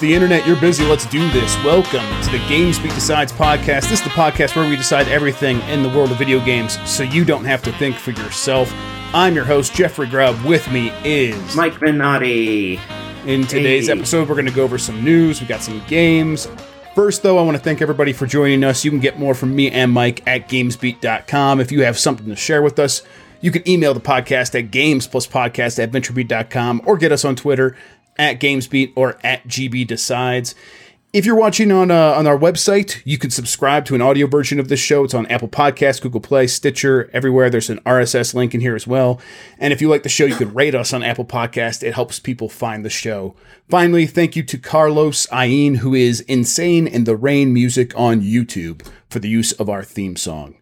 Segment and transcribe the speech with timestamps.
[0.00, 1.54] the internet, you're busy, let's do this.
[1.64, 3.82] Welcome to the GamesBeat Decides podcast.
[3.82, 7.02] This is the podcast where we decide everything in the world of video games so
[7.02, 8.72] you don't have to think for yourself.
[9.12, 10.42] I'm your host, Jeffrey Grubb.
[10.44, 12.78] With me is Mike Minotti.
[13.26, 13.92] In today's Hey.
[13.92, 15.40] episode, we're going to go over some news.
[15.40, 16.48] We got some games.
[16.94, 18.84] First, though, I want to thank everybody for joining us.
[18.84, 21.60] You can get more from me and Mike at gamesbeat.com.
[21.60, 23.02] If you have something to share with us,
[23.42, 27.36] you can email the podcast at games plus podcast at venturebeat.com or get us on
[27.36, 27.76] Twitter
[28.20, 30.54] at gamesbeat or at GB Decides.
[31.12, 34.60] If you're watching on uh, on our website, you can subscribe to an audio version
[34.60, 35.02] of this show.
[35.02, 37.50] It's on Apple Podcasts, Google Play, Stitcher, everywhere.
[37.50, 39.20] There's an RSS link in here as well.
[39.58, 41.82] And if you like the show, you can rate us on Apple Podcast.
[41.82, 43.34] It helps people find the show.
[43.68, 48.86] Finally, thank you to Carlos Eiene, who is Insane in the Rain Music on YouTube,
[49.08, 50.54] for the use of our theme song.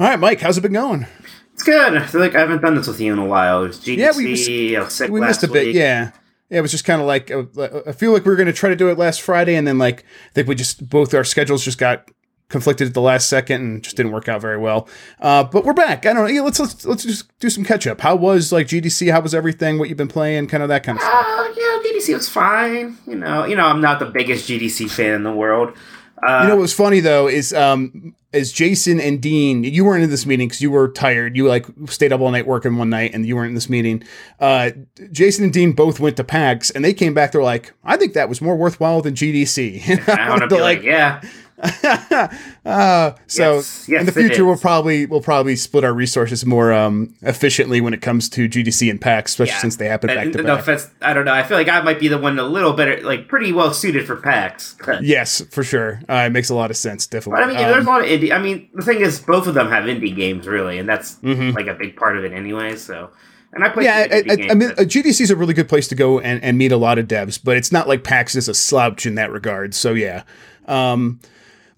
[0.00, 1.06] All right, Mike, how's it been going?
[1.54, 1.96] It's good.
[1.96, 3.62] I feel like I haven't done this with you in a while.
[3.62, 3.96] It was GDC.
[3.96, 5.76] Yeah, we was- I was sick we last missed a bit, week.
[5.76, 6.10] yeah.
[6.52, 7.44] It was just kind of like uh,
[7.86, 9.78] I feel like we were going to try to do it last Friday, and then
[9.78, 12.10] like I think we just both our schedules just got
[12.50, 14.86] conflicted at the last second and just didn't work out very well.
[15.18, 16.04] Uh, but we're back.
[16.04, 16.28] I don't know.
[16.28, 18.02] Yeah, let's let's let's just do some catch up.
[18.02, 19.10] How was like GDC?
[19.10, 19.78] How was everything?
[19.78, 20.46] What you've been playing?
[20.48, 21.26] Kind of that kind of stuff.
[21.26, 22.98] Uh, yeah, GDC was fine.
[23.06, 25.74] You know, you know, I'm not the biggest GDC fan in the world.
[26.22, 30.02] Uh, You know what was funny though is um as Jason and Dean, you weren't
[30.02, 31.36] in this meeting because you were tired.
[31.36, 34.02] You like stayed up all night working one night, and you weren't in this meeting.
[34.40, 34.70] Uh,
[35.10, 37.32] Jason and Dean both went to PAX, and they came back.
[37.32, 40.60] They're like, "I think that was more worthwhile than GDC." And I want to they're
[40.62, 41.20] like, yeah,
[42.64, 46.72] uh, so Yes, yes, in the future, we'll probably we'll probably split our resources more
[46.72, 49.58] um, efficiently when it comes to GDC and PAX, especially yeah.
[49.60, 50.80] since they happen back to back.
[51.00, 51.32] I don't know.
[51.32, 54.06] I feel like I might be the one a little better, like pretty well suited
[54.06, 54.76] for PAX.
[55.02, 56.00] Yes, for sure.
[56.08, 57.06] Uh, it makes a lot of sense.
[57.06, 57.42] Definitely.
[57.42, 58.32] But I mean, Um, there's a lot of indie.
[58.32, 61.54] I mean, the thing is, both of them have indie games, really, and that's Mhm.
[61.54, 62.74] like a big part of it anyway.
[62.74, 63.10] So,
[63.52, 63.84] and I play.
[63.84, 66.42] yeah, I, I, I mean, uh, GDC is a really good place to go and,
[66.42, 69.14] and meet a lot of devs, but it's not like PAX is a slouch in
[69.14, 69.74] that regard.
[69.74, 70.22] So yeah,
[70.66, 71.20] um,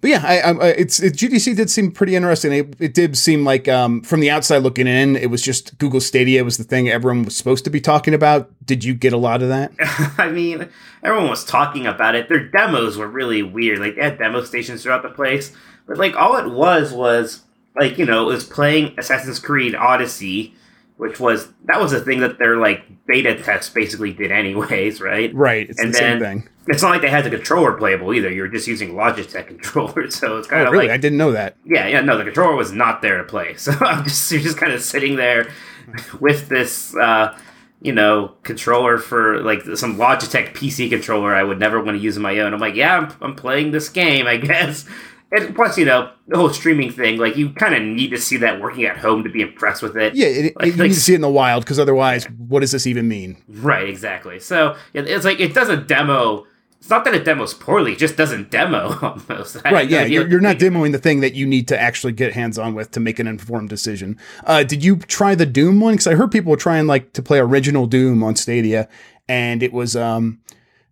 [0.04, 2.53] but yeah, I, I, it's it, GDC did seem pretty interesting.
[2.53, 5.98] It, it did seem like um, from the outside looking in, it was just Google
[6.03, 8.50] Stadia was the thing everyone was supposed to be talking about.
[8.66, 9.72] Did you get a lot of that?
[10.19, 10.69] I mean,
[11.03, 12.28] everyone was talking about it.
[12.28, 13.78] Their demos were really weird.
[13.78, 15.53] Like they had demo stations throughout the place,
[15.87, 17.41] but like all it was was
[17.75, 20.54] like you know it was playing Assassin's Creed Odyssey,
[20.97, 25.34] which was that was a thing that their like beta test basically did anyways, right?
[25.34, 26.49] Right, it's And the same thing.
[26.69, 28.31] It's not like they had the controller playable either.
[28.32, 30.87] You were just using Logitech controllers, so it's kind Oh, of really?
[30.88, 31.56] like I didn't know that.
[31.65, 33.54] yeah, yeah, no, the controller was not there to play.
[33.59, 35.50] So I'm just you're just kind of sitting there
[36.21, 37.37] with this uh
[37.83, 42.16] you know, controller for like some Logitech PC controller I would never want to use
[42.16, 42.54] on my own.
[42.54, 44.87] I'm like, yeah, I'm, I'm playing this game, I guess.
[45.37, 48.37] And plus, you know, the whole streaming thing, like you kind of need to see
[48.39, 50.15] that working at home to be impressed with it.
[50.15, 52.61] Yeah, it, it, you like- need to see it in the wild because otherwise, what
[52.61, 53.43] does this even mean?
[53.49, 54.39] Right, exactly.
[54.39, 56.47] So yeah, it's like it doesn't demo.
[56.78, 58.99] It's not that it demos poorly; it just doesn't demo
[59.31, 59.56] almost.
[59.65, 62.34] I Right, yeah, you're, you're not demoing the thing that you need to actually get
[62.34, 64.19] hands on with to make an informed decision.
[64.45, 65.95] Uh, did you try the Doom one?
[65.95, 68.87] Because I heard people were trying like to play original Doom on Stadia,
[69.28, 70.41] and it was um,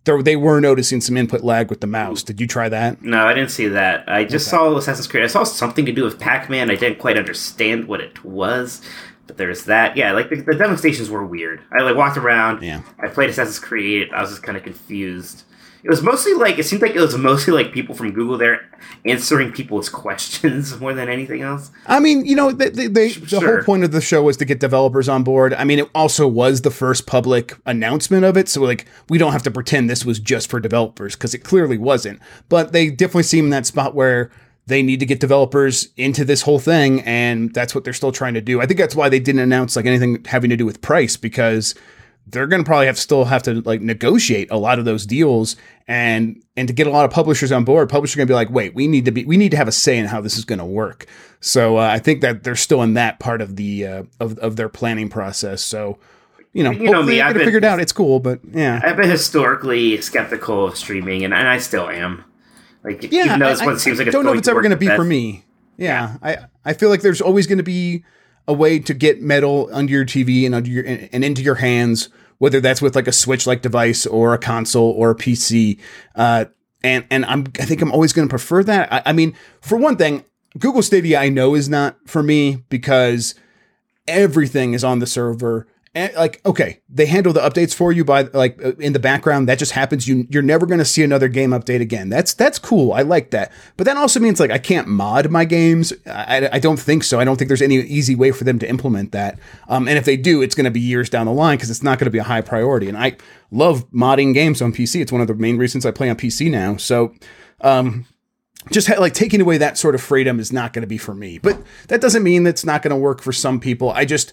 [0.05, 2.23] there, they were noticing some input lag with the mouse.
[2.23, 3.03] Did you try that?
[3.03, 4.05] No, I didn't see that.
[4.09, 4.57] I just Okay.
[4.57, 5.23] saw Assassin's Creed.
[5.25, 6.71] I saw something to do with Pac-Man.
[6.71, 8.81] I didn't quite understand what it was,
[9.27, 9.97] but there's that.
[9.97, 11.61] Yeah, like the, the demo stations were weird.
[11.79, 12.63] I like walked around.
[12.63, 12.83] Yeah.
[13.03, 14.09] I played Assassin's Creed.
[14.13, 15.45] I was just kind of confused.
[15.85, 18.69] It was mostly like it seemed like it was mostly like people from Google there
[19.05, 21.71] answering people's questions more than anything else.
[21.87, 24.45] I mean, you know, they, they, they, the whole point of the show was to
[24.45, 25.55] get developers on board.
[25.55, 29.33] I mean, it also was the first public announcement of it, so like we don't
[29.33, 32.21] have to pretend this was just for developers because it clearly wasn't.
[32.49, 34.31] But they definitely seem in that spot where
[34.67, 38.35] they need to get developers into this whole thing, and that's what they're still trying
[38.35, 38.61] to do.
[38.61, 41.75] I think that's why they didn't announce like anything having to do with price because
[42.27, 45.57] they're going to probably have still have to like negotiate a lot of those deals
[45.89, 48.35] and and to get a lot of publishers on board publishers are going to be
[48.35, 50.37] like wait we need to be we need to have a say in how this
[50.39, 51.07] is going to work.
[51.41, 54.57] So uh, i think that they're still in that part of the uh, of, of
[54.57, 55.63] their planning process.
[55.63, 55.99] So
[56.53, 57.81] you know You know hopefully me, I've it been- figured out.
[57.81, 58.81] It's cool but yeah.
[58.85, 62.25] I've been historically skeptical of streaming, and, and I still am.
[62.85, 64.61] Like, yeah even though this I, one seems like I don't know if it's ever
[64.61, 65.45] going to be for me.
[65.79, 68.05] Yeah, I i feel like there's always going to be
[68.49, 72.09] a way to get metal under your tv and under your and, into your hands
[72.39, 75.79] whether that's with like a switch like device or a console or a pc
[76.17, 76.45] uh
[76.83, 78.93] and and i'm i think i'm always going to prefer that.
[78.93, 80.25] I, I mean for one thing
[80.59, 83.35] google stadia i know is not for me because
[84.09, 88.23] everything is on the server And like, okay, they handle the updates for you by
[88.23, 89.47] like uh, in the background.
[89.47, 90.09] That just happens.
[90.09, 92.09] You you're never going to see another game update again.
[92.09, 92.95] That's that's cool.
[92.95, 93.53] I like that.
[93.77, 95.93] But that also means like I can't mod my games.
[96.07, 97.21] I, I don't think so.
[97.21, 99.39] I don't think there's any easy way for them to implement that.
[99.69, 101.83] Um, and if they do, it's going to be years down the line because it's
[101.83, 102.89] not going to be a high priority.
[102.89, 103.19] And I
[103.51, 105.03] love modding games on PC.
[105.03, 106.79] It's one of the main reasons I play on PC now.
[106.79, 107.15] So,
[107.61, 108.07] um,
[108.71, 111.15] just ha- like taking away that sort of freedom is not going to be for
[111.15, 111.37] me.
[111.37, 113.91] But that doesn't mean that's not going to work for some people.
[113.91, 114.33] I just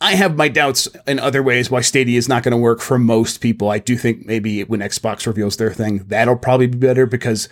[0.00, 2.98] I have my doubts in other ways why Stadia is not going to work for
[2.98, 3.70] most people.
[3.70, 7.48] I do think maybe when Xbox reveals their thing, that'll probably be better because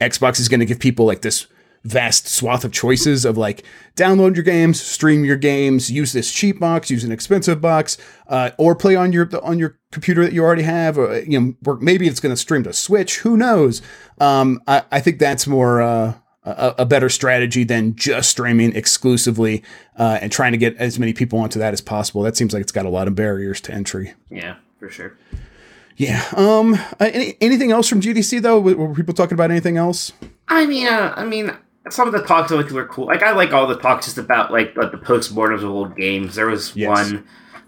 [0.00, 1.46] Xbox is going to give people like this
[1.84, 3.64] vast swath of choices of like
[3.94, 7.96] download your games, stream your games, use this cheap box, use an expensive box,
[8.28, 11.76] uh, or play on your on your computer that you already have, or you know,
[11.80, 13.18] maybe it's going to stream to Switch.
[13.20, 13.82] Who knows?
[14.18, 15.80] Um, I, I think that's more.
[15.80, 16.14] Uh,
[16.46, 19.62] a, a, better strategy than just streaming exclusively
[19.98, 22.22] uh, and trying to get as many people onto that as possible.
[22.22, 24.14] That seems like it's got a lot of barriers to entry.
[24.30, 25.18] Yeah, for sure.
[25.96, 26.24] Yeah.
[26.36, 26.74] Um.
[26.74, 28.60] Uh, any, anything else from GDC though?
[28.60, 30.12] Were people talking about anything else?
[30.48, 31.56] I mean, uh, I mean,
[31.90, 33.06] some of the talks I went to were cool.
[33.06, 36.34] Like I like all the talks just about like the, the post-mortems of old games.
[36.34, 36.88] There was yes.
[36.88, 37.26] one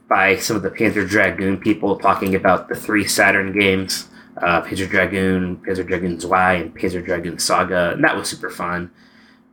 [0.08, 4.08] by some of the Panzer Dragoon people talking about the three Saturn games,
[4.42, 8.90] uh, Panzer Dragoon, Panzer Dragoon Zwei, and Panzer Dragoon Saga, and that was super fun.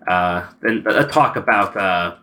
[0.08, 2.16] Uh, then a talk about uh,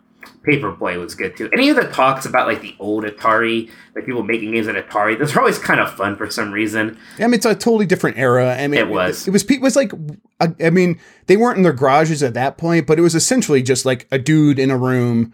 [0.46, 1.48] Paperboy was good too.
[1.52, 5.18] Any of the talks about like the old Atari, like people making games at Atari,
[5.18, 6.98] those are always kind of fun for some reason.
[7.18, 8.56] I mean, it's a totally different era.
[8.56, 9.26] I mean, it was.
[9.26, 9.44] It, was.
[9.50, 9.92] It was like,
[10.40, 13.84] I mean, they weren't in their garages at that point, but it was essentially just
[13.84, 15.32] like a dude in a room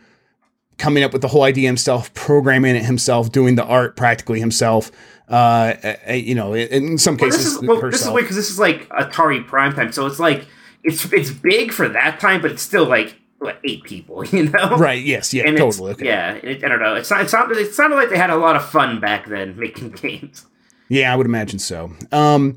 [0.79, 4.91] coming up with the whole idea himself, programming it himself, doing the art practically himself.
[5.29, 5.75] Uh,
[6.09, 8.59] you know, in some well, cases, this is, well, this is weird because this is
[8.59, 10.47] like Atari prime time, so it's like
[10.85, 14.77] it's it's big for that time, but it's still like what eight people, you know?
[14.77, 15.03] Right.
[15.03, 15.33] Yes.
[15.33, 15.47] Yeah.
[15.47, 15.93] And totally.
[15.93, 16.07] Okay.
[16.07, 16.35] Yeah.
[16.35, 16.95] It, I don't know.
[16.95, 19.57] It's not, it sounded it sounded like they had a lot of fun back then
[19.59, 20.47] making games.
[20.89, 21.93] Yeah, I would imagine so.
[22.13, 22.57] Um,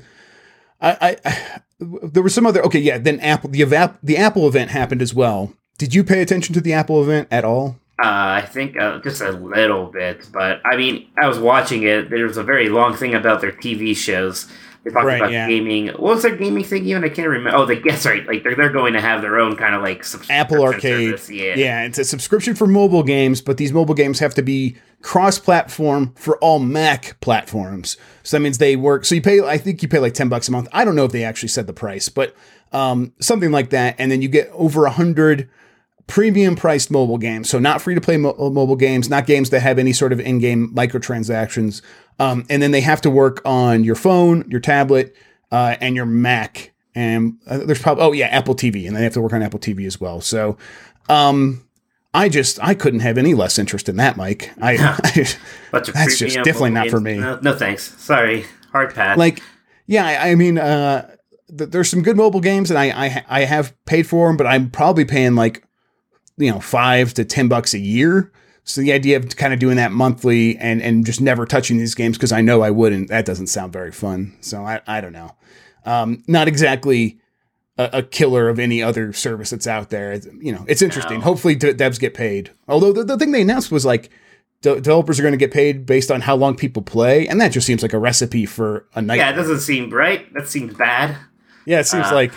[0.80, 2.62] I, I, I there was some other.
[2.64, 2.80] Okay.
[2.80, 2.98] Yeah.
[2.98, 5.52] Then Apple the evap, the Apple event happened as well.
[5.78, 7.76] Did you pay attention to the Apple event at all?
[8.02, 12.10] Uh, I think uh, just a little bit, but I mean, I was watching it.
[12.10, 14.48] There was a very long thing about their TV shows
[14.84, 15.46] they talked right, about yeah.
[15.46, 15.88] gaming.
[15.88, 17.04] What was their gaming thing even?
[17.04, 17.56] I can't remember.
[17.56, 18.26] Oh, the guess right.
[18.26, 21.20] Like they're they're going to have their own kind of like Apple Arcade.
[21.28, 21.54] Yeah.
[21.54, 26.14] yeah, it's a subscription for mobile games, but these mobile games have to be cross-platform
[26.16, 27.96] for all Mac platforms.
[28.24, 29.04] So that means they work.
[29.04, 29.40] So you pay.
[29.40, 30.68] I think you pay like ten bucks a month.
[30.72, 32.34] I don't know if they actually said the price, but
[32.72, 33.94] um, something like that.
[33.98, 35.48] And then you get over a hundred
[36.06, 37.48] premium priced mobile games.
[37.48, 40.20] So not free to play mo- mobile games, not games that have any sort of
[40.20, 41.82] in-game microtransactions.
[42.18, 45.14] Um, and then they have to work on your phone, your tablet,
[45.50, 46.72] uh, and your Mac.
[46.94, 49.58] And uh, there's probably oh yeah, Apple TV, and they have to work on Apple
[49.60, 50.20] TV as well.
[50.20, 50.58] So,
[51.08, 51.66] um,
[52.12, 54.52] I just I couldn't have any less interest in that, Mike.
[54.60, 54.76] I,
[55.72, 57.16] I that's just definitely not for me.
[57.16, 57.98] No, no, thanks.
[57.98, 59.16] Sorry, hard pass.
[59.16, 59.42] Like,
[59.86, 61.14] yeah, I, I mean, uh,
[61.56, 64.46] th- there's some good mobile games, and I, I I have paid for them, but
[64.46, 65.66] I'm probably paying like
[66.36, 68.32] you know five to ten bucks a year
[68.64, 71.94] so the idea of kind of doing that monthly and and just never touching these
[71.94, 74.36] games because I know I wouldn't that doesn't sound very fun.
[74.40, 75.34] So I I don't know.
[75.84, 77.18] Um, not exactly
[77.76, 80.12] a, a, killer of any other service that's out there.
[80.12, 81.18] It's, you know, it's interesting.
[81.18, 81.24] No.
[81.24, 82.52] Hopefully devs get paid.
[82.68, 84.08] Although the, the thing they announced was like
[84.60, 87.50] de- developers are going to get paid based on how long people play, and that
[87.50, 89.16] just seems like a recipe for a night.
[89.16, 90.32] Yeah, it doesn't seem right.
[90.34, 91.16] That seems bad.
[91.64, 92.32] Yeah, it seems uh, like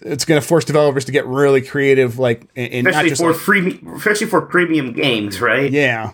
[0.00, 3.80] it's going to force developers to get really creative, like in, especially for like, free,
[3.94, 5.70] especially for premium games, right?
[5.70, 6.12] Yeah,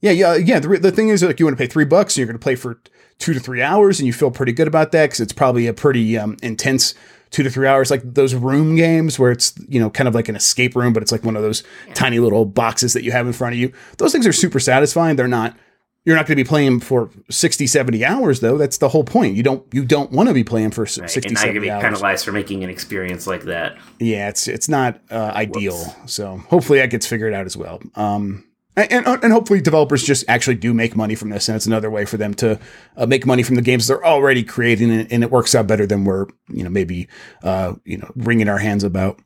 [0.00, 0.58] yeah, yeah, yeah.
[0.58, 2.42] The, the thing is, like, you want to pay three bucks, and you're going to
[2.42, 2.80] play for
[3.18, 5.72] two to three hours, and you feel pretty good about that because it's probably a
[5.72, 6.94] pretty um, intense
[7.30, 10.28] two to three hours, like those room games where it's you know kind of like
[10.28, 11.94] an escape room, but it's like one of those yeah.
[11.94, 13.72] tiny little boxes that you have in front of you.
[13.98, 15.16] Those things are super satisfying.
[15.16, 15.56] They're not
[16.04, 18.58] you're not going to be playing for 60 70 hours though.
[18.58, 19.36] That's the whole point.
[19.36, 21.26] You don't you don't want to be playing for 60 right.
[21.26, 21.82] and 70 you're hours.
[21.82, 23.76] penalized for making an experience like that.
[23.98, 25.76] Yeah it's it's not uh, ideal.
[26.06, 27.80] So hopefully that gets figured out as well.
[27.94, 28.44] Um
[28.74, 32.06] and, and hopefully developers just actually do make money from this and it's another way
[32.06, 32.58] for them to
[32.96, 36.04] uh, make money from the games they're already creating and, it works out better than
[36.04, 37.06] we're you know maybe
[37.42, 39.20] uh you know wringing our hands about.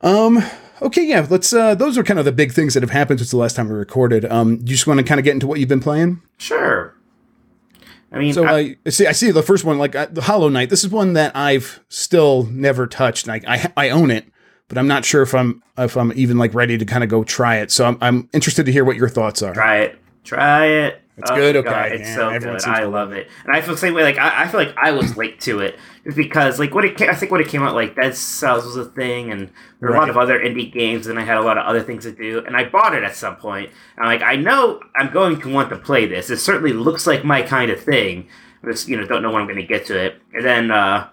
[0.00, 0.42] Um
[0.82, 1.52] Okay, yeah, let's.
[1.52, 3.68] Uh, those are kind of the big things that have happened since the last time
[3.68, 4.24] we recorded.
[4.24, 6.20] Um, you just want to kind of get into what you've been playing?
[6.38, 6.94] Sure.
[8.10, 9.06] I mean, so I, I see.
[9.06, 10.70] I see the first one, like uh, the Hollow Knight.
[10.70, 13.26] This is one that I've still never touched.
[13.26, 14.26] Like I, I own it,
[14.68, 17.22] but I'm not sure if I'm if I'm even like ready to kind of go
[17.22, 17.70] try it.
[17.70, 19.54] So I'm I'm interested to hear what your thoughts are.
[19.54, 20.01] Try it.
[20.24, 20.98] Try it.
[21.18, 21.68] It's good, okay.
[21.68, 22.64] God, it's Yeah, so good.
[22.64, 24.02] I love it, and I feel the same way.
[24.02, 25.78] Like I, I feel like I was late to it,
[26.16, 28.76] because like what it came, I think when it came out, like Dead Cells was
[28.76, 29.50] a thing, and
[29.80, 31.82] there were a lot of other indie games, and I had a lot of other
[31.82, 33.70] things to do, and I bought it at some point.
[33.98, 36.30] And like I know I'm going to want to play this.
[36.30, 38.28] It certainly looks like my kind of thing.
[38.64, 40.70] I just you know don't know when I'm going to get to it, and then.
[40.70, 41.08] uh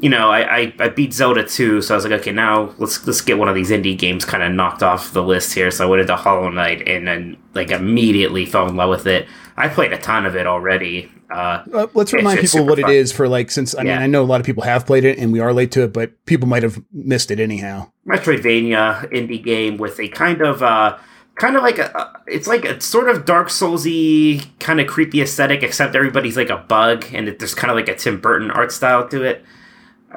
[0.00, 3.06] you know, I, I, I beat Zelda 2, so I was like, okay, now let's
[3.06, 5.70] let's get one of these indie games kind of knocked off the list here.
[5.70, 9.28] So I went into Hollow Knight and then like immediately fell in love with it.
[9.56, 11.10] I played a ton of it already.
[11.30, 12.92] Uh, Uh, let's remind people what it fun.
[12.92, 15.16] is for like since I mean I know a lot of people have played it
[15.18, 17.90] and we are late to it, but people might have missed it anyhow.
[18.06, 20.98] Metroidvania indie game with a kind of uh,
[21.36, 25.62] kind of like a it's like a sort of Dark Soulsy kind of creepy aesthetic,
[25.62, 28.72] except everybody's like a bug, and it, there's kind of like a Tim Burton art
[28.72, 29.44] style to it.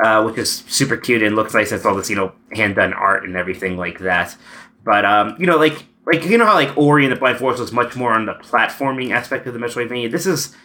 [0.01, 1.72] Uh, which is super cute and looks nice.
[1.72, 4.36] It's all this, you know, hand done art and everything like that.
[4.84, 7.60] But um, you know, like like you know how like Ori and the Blind Forest
[7.60, 10.12] was much more on the platforming aspect of the Metroidvania.
[10.12, 10.56] This is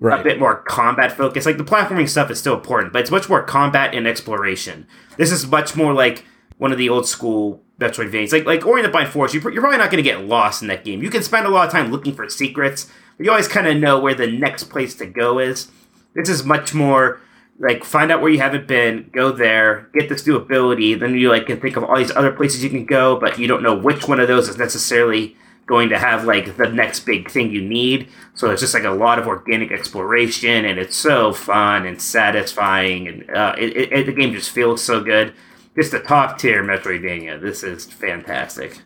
[0.00, 0.20] Right.
[0.20, 1.44] a bit more combat focused.
[1.44, 4.86] Like the platforming stuff is still important, but it's much more combat and exploration.
[5.16, 6.24] This is much more like
[6.58, 8.30] one of the old school Metroidvanias.
[8.32, 10.68] Like like Ori and the Blind Forest, you're probably not going to get lost in
[10.68, 11.02] that game.
[11.02, 13.76] You can spend a lot of time looking for secrets, but you always kind of
[13.76, 15.68] know where the next place to go is.
[16.14, 17.20] This is much more
[17.58, 20.94] like find out where you haven't been, go there, get this new ability.
[20.94, 23.46] Then you like can think of all these other places you can go, but you
[23.46, 25.36] don't know which one of those is necessarily
[25.66, 28.08] going to have like the next big thing you need.
[28.34, 33.08] So it's just like a lot of organic exploration, and it's so fun and satisfying,
[33.08, 35.34] and uh, it, it, the game just feels so good.
[35.76, 37.40] Just the top tier Metroidvania.
[37.40, 38.82] This is fantastic.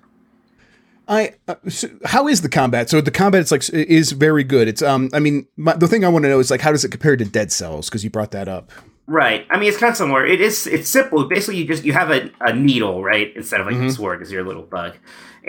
[1.12, 2.88] I uh, so how is the combat?
[2.90, 4.66] So the combat it's like is very good.
[4.68, 6.84] It's um I mean my, the thing I want to know is like how does
[6.84, 8.70] it compare to Dead Cells because you brought that up.
[9.08, 9.46] Right.
[9.50, 10.24] I mean, it's kind of similar.
[10.24, 10.66] It is.
[10.66, 11.24] It's simple.
[11.24, 13.86] Basically, you just you have a, a needle, right, instead of like Mm-hmm.
[13.86, 14.96] a sword, because you're a little bug,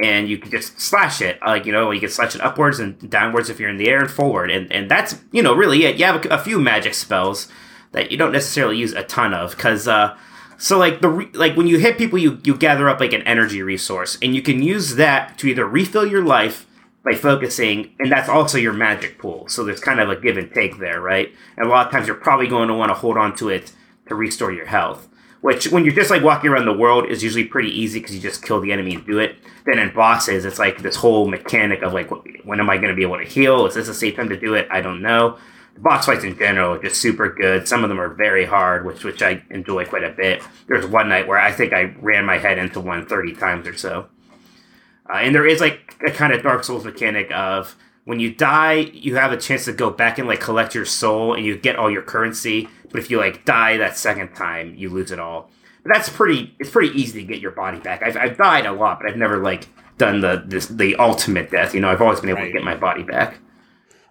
[0.03, 1.37] and you can just slash it.
[1.45, 4.01] Like you know, you can slash it upwards and downwards if you're in the air
[4.01, 5.97] and forward, and and that's you know really it.
[5.97, 7.47] You have a, a few magic spells
[7.91, 10.17] that you don't necessarily use a ton of, because uh,
[10.57, 13.23] so like the re- like when you hit people, you you gather up like an
[13.23, 16.65] energy resource, and you can use that to either refill your life
[17.03, 19.47] by focusing, and that's also your magic pool.
[19.49, 21.33] So there's kind of a give and take there, right?
[21.57, 23.73] And a lot of times you're probably going to want to hold on to it
[24.07, 25.09] to restore your health.
[25.41, 28.21] Which, when you're just like walking around the world, is usually pretty easy because you
[28.21, 29.35] just kill the enemy and do it.
[29.65, 32.09] Then in bosses, it's like this whole mechanic of like,
[32.45, 33.65] when am I going to be able to heal?
[33.65, 34.69] Is this a safe time to do it?
[34.71, 35.37] I don't know.
[35.77, 37.67] Boss fights in general are just super good.
[37.67, 40.41] Some of them are very hard, which which I enjoy quite a bit.
[40.67, 43.75] There's one night where I think I ran my head into one 30 times or
[43.75, 44.07] so.
[45.09, 47.75] Uh, and there is like a kind of Dark Souls mechanic of
[48.05, 51.33] when you die, you have a chance to go back and like collect your soul
[51.33, 52.69] and you get all your currency.
[52.89, 55.49] But if you like die that second time, you lose it all.
[55.83, 56.55] But that's pretty.
[56.59, 58.03] It's pretty easy to get your body back.
[58.03, 61.73] I've, I've died a lot, but I've never like done the this the ultimate death.
[61.73, 62.47] You know, I've always been able Right.
[62.47, 63.39] to get my body back.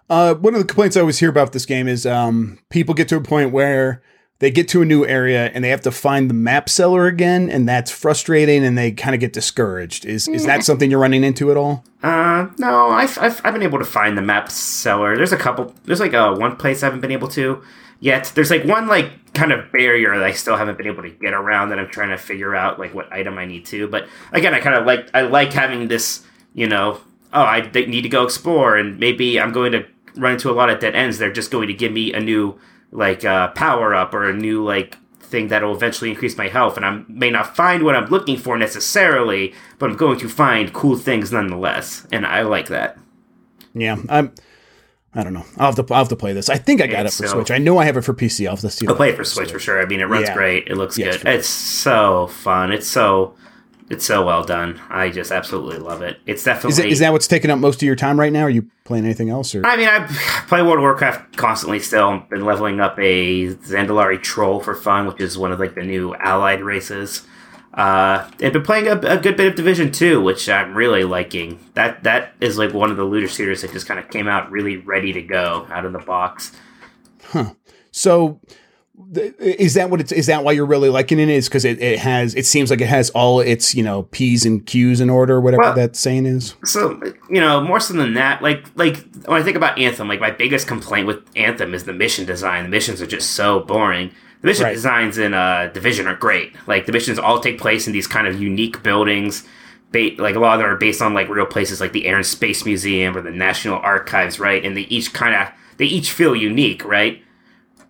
[0.09, 3.07] Uh, one of the complaints I always hear about this game is um, people get
[3.09, 4.01] to a point where
[4.39, 7.49] they get to a new area and they have to find the map seller again,
[7.49, 10.05] and that's frustrating, and they kind of get discouraged.
[10.05, 11.85] Is is that something you're running into at all?
[12.01, 15.15] Uh, no, I've, I've, I've been able to find the map seller.
[15.15, 15.73] There's a couple.
[15.85, 17.63] There's like a one place I haven't been able to
[18.01, 18.33] yet.
[18.35, 21.33] There's like one like kind of barrier that I still haven't been able to get
[21.33, 23.87] around that I'm trying to figure out like what item I need to.
[23.87, 26.25] But again, I kind of like I like having this.
[26.53, 26.99] You know,
[27.31, 30.69] oh, I need to go explore, and maybe I'm going to run into a lot
[30.69, 31.17] of dead ends.
[31.17, 32.59] They're just going to give me a new
[32.91, 36.85] like uh, power up or a new like thing that'll eventually increase my health and
[36.85, 40.95] I may not find what I'm looking for necessarily, but I'm going to find cool
[40.95, 42.97] things nonetheless, and I like that.
[43.73, 44.33] Yeah, I'm.
[45.15, 45.45] I don't know.
[45.57, 45.93] I'll have to.
[45.93, 46.49] I'll have to play this.
[46.49, 47.51] I think I got It's it for so- Switch.
[47.51, 48.45] I know I have it for PC.
[48.47, 48.87] I'll have to see.
[48.87, 49.79] I'll play it for Switch for sure.
[49.81, 50.33] I mean, it runs Yeah.
[50.35, 50.67] great.
[50.67, 51.21] It looks Yeah, good.
[51.21, 51.35] great.
[51.35, 52.71] It's so fun.
[52.71, 53.35] It's so
[53.89, 54.81] it's so well done.
[54.89, 56.19] I just absolutely love it.
[56.25, 58.43] It's definitely Is, it, is that what's taking up most of your time right now?
[58.43, 59.53] Are you playing anything else?
[59.53, 60.07] Or I mean, I
[60.47, 62.19] play World of Warcraft constantly still.
[62.29, 66.15] Been leveling up a Zandalari troll for fun, which is one of like the new
[66.15, 67.23] allied races.
[67.73, 71.59] Uh, and been playing a, a good bit of Division Two, which I'm really liking.
[71.73, 74.51] That that is like one of the looter shooters that just kind of came out
[74.51, 76.51] really ready to go out of the box.
[77.91, 78.59] so, th-
[79.13, 80.11] is that what it's?
[80.11, 81.29] Is that why you're really liking it?
[81.29, 82.35] Is because it, it has?
[82.35, 85.61] It seems like it has all its you know p's and q's in order, whatever
[85.63, 86.55] Well- that saying is.
[86.65, 90.19] So you know, more so than that, like like when I think about Anthem, like
[90.19, 92.63] my biggest complaint with Anthem is the mission design.
[92.63, 94.11] The missions are just so boring.
[94.41, 94.73] The mission Right.
[94.73, 96.53] designs in uh, Division are great.
[96.67, 99.43] Like the missions all take place in these kind of unique buildings.
[99.93, 102.17] Ba- like a lot of them are based on like real places, like the Air
[102.17, 104.65] and Space Museum or the National Archives, right?
[104.65, 107.23] And they each kind of they each feel unique, right?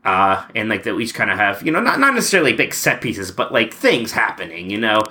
[0.05, 3.01] Uh, and like they each kind of have you know not not necessarily big set
[3.01, 5.01] pieces, but like things happening, you know.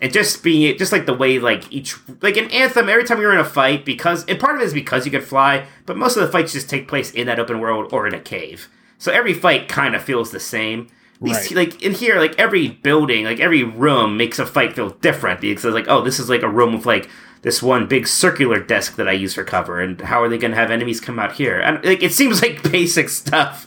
[0.00, 3.32] and just being just like the way like each like in Anthem, every time you're
[3.32, 6.16] in a fight, because and part of it is because you can fly, but most
[6.16, 8.68] of the fights just take place in that open world or in a cave.
[8.98, 10.88] So every fight kind of feels the same.
[11.20, 11.52] These, Right.
[11.52, 15.64] Like in here, like every building, like every room makes a fight feel different because
[15.64, 17.08] it's like, oh, this is like a room with like
[17.42, 20.50] this one big circular desk that I use for cover, and how are they going
[20.50, 21.58] to have enemies come out here?
[21.58, 23.66] And like it seems like basic stuff,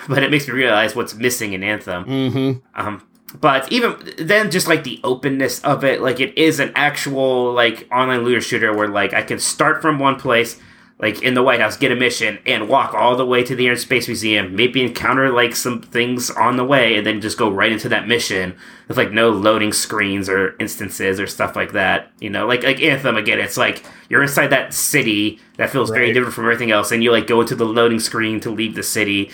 [0.08, 2.04] but it makes me realize what's missing in Anthem.
[2.04, 2.80] Mm-hmm.
[2.80, 3.02] Um,
[3.38, 7.86] but even then, just like the openness of it, like it is an actual like
[7.92, 10.58] online looter shooter where like I can start from one place,
[10.98, 13.66] like in the White House, get a mission, and walk all the way to the
[13.66, 17.38] Air and Space Museum, maybe encounter like some things on the way, and then just
[17.38, 18.56] go right into that mission
[18.88, 22.10] with like no loading screens or instances or stuff like that.
[22.18, 26.12] You know, like like Anthem again, it's like you're inside that city that feels very
[26.12, 28.82] different from everything else, and you like go into the loading screen to leave the
[28.82, 29.30] city.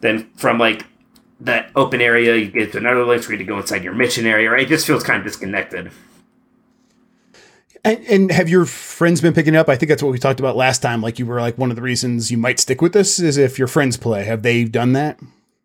[0.00, 0.86] Then from like
[1.40, 4.50] that open area, you get to another loading screen to go inside your mission area,
[4.50, 4.62] right?
[4.62, 5.90] It just feels kind of disconnected.
[7.82, 9.68] And, and have your friends been picking up?
[9.68, 11.00] I think that's what we talked about last time.
[11.00, 13.58] Like you were like one of the reasons you might stick with this is if
[13.58, 14.24] your friends play.
[14.24, 15.18] Have they done that?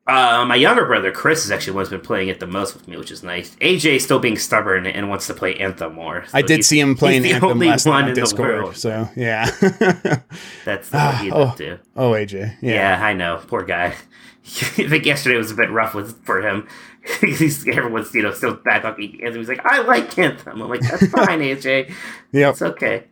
[0.08, 2.76] Uh, my younger brother Chris is actually the one who's been playing it the most
[2.76, 3.56] with me, which is nice.
[3.56, 6.26] AJ is still being stubborn and wants to play Anthem more.
[6.32, 8.78] I did see him playing Anthem only last night on Discord.
[8.78, 9.50] So yeah.
[10.66, 11.44] That's what he's oh.
[11.44, 11.80] up to.
[11.96, 12.58] oh, AJ.
[12.62, 12.74] Yeah.
[12.74, 13.42] Yeah, I know.
[13.48, 13.88] Poor guy.
[14.46, 16.68] I think yesterday was a bit rough with for him.
[17.22, 19.36] He's, everyone's you know still back on Anthem.
[19.38, 20.62] He's like, I like Anthem.
[20.62, 21.92] I'm like, that's fine, AJ.
[22.32, 23.06] Yeah, It's okay.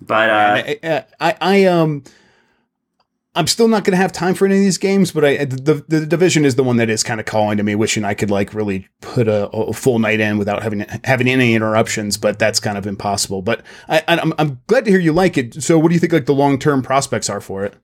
[0.00, 2.02] But uh, I, I, I um,
[3.38, 5.84] I'm still not going to have time for any of these games, but I the
[5.86, 8.32] the division is the one that is kind of calling to me, wishing I could
[8.32, 12.16] like really put a, a full night in without having having any interruptions.
[12.16, 13.42] But that's kind of impossible.
[13.42, 15.62] But I, I'm I'm glad to hear you like it.
[15.62, 17.74] So, what do you think like the long term prospects are for it?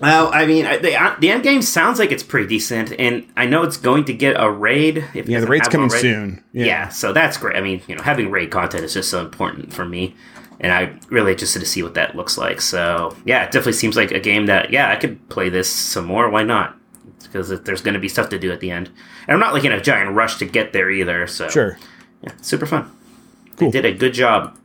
[0.00, 3.44] Well, I mean, the uh, the end game sounds like it's pretty decent, and I
[3.44, 5.04] know it's going to get a raid.
[5.12, 6.42] If Yeah, the raid's coming soon.
[6.52, 6.88] Yeah.
[6.88, 7.56] so that's great.
[7.56, 10.14] I mean, you know, having raid content is just so important for me,
[10.60, 12.60] and I'm really interested to see what that looks like.
[12.60, 16.04] So yeah, it definitely seems like a game that yeah, I could play this some
[16.06, 16.28] more.
[16.30, 16.76] Why not?
[17.22, 18.88] Because there's going to be stuff to do at the end,
[19.26, 21.26] and I'm not like in a giant rush to get there either.
[21.26, 21.78] So Sure.
[22.22, 22.90] yeah, super fun.
[23.56, 23.70] Cool.
[23.70, 24.56] They did a good job.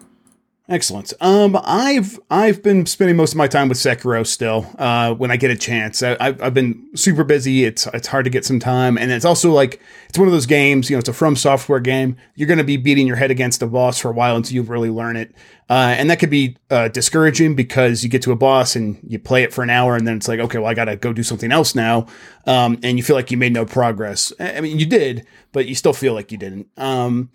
[0.69, 1.11] Excellent.
[1.19, 4.65] Um, I've I've been spending most of my time with Sekiro still.
[4.79, 7.65] Uh, when I get a chance, I, I've I've been super busy.
[7.65, 10.45] It's it's hard to get some time, and it's also like it's one of those
[10.45, 10.89] games.
[10.89, 12.15] You know, it's a From Software game.
[12.35, 14.61] You're going to be beating your head against a boss for a while until you
[14.61, 15.35] really learn it,
[15.69, 19.19] uh, and that could be uh, discouraging because you get to a boss and you
[19.19, 21.11] play it for an hour, and then it's like, okay, well, I got to go
[21.11, 22.07] do something else now,
[22.47, 24.31] um, and you feel like you made no progress.
[24.39, 26.69] I mean, you did, but you still feel like you didn't.
[26.77, 27.31] Um,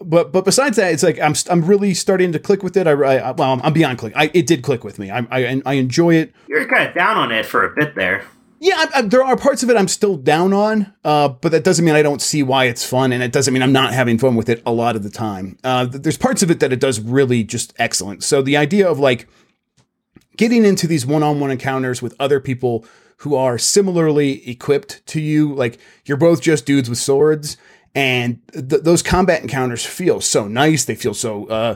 [0.00, 2.86] but but besides that, it's like I'm I'm really starting to click with it.
[2.86, 4.12] I, I well, I'm beyond click.
[4.16, 5.10] I, it did click with me.
[5.10, 6.32] I, I I enjoy it.
[6.48, 8.24] You're kind of down on it for a bit there.
[8.60, 11.84] Yeah, I, there are parts of it I'm still down on, uh, but that doesn't
[11.84, 14.34] mean I don't see why it's fun, and it doesn't mean I'm not having fun
[14.34, 15.56] with it a lot of the time.
[15.62, 18.24] Uh, th- there's parts of it that it does really just excellent.
[18.24, 19.28] So the idea of like
[20.36, 22.84] getting into these one-on-one encounters with other people
[23.18, 27.56] who are similarly equipped to you, like you're both just dudes with swords,
[27.98, 30.84] and th- those combat encounters feel so nice.
[30.84, 31.46] They feel so.
[31.46, 31.74] Uh,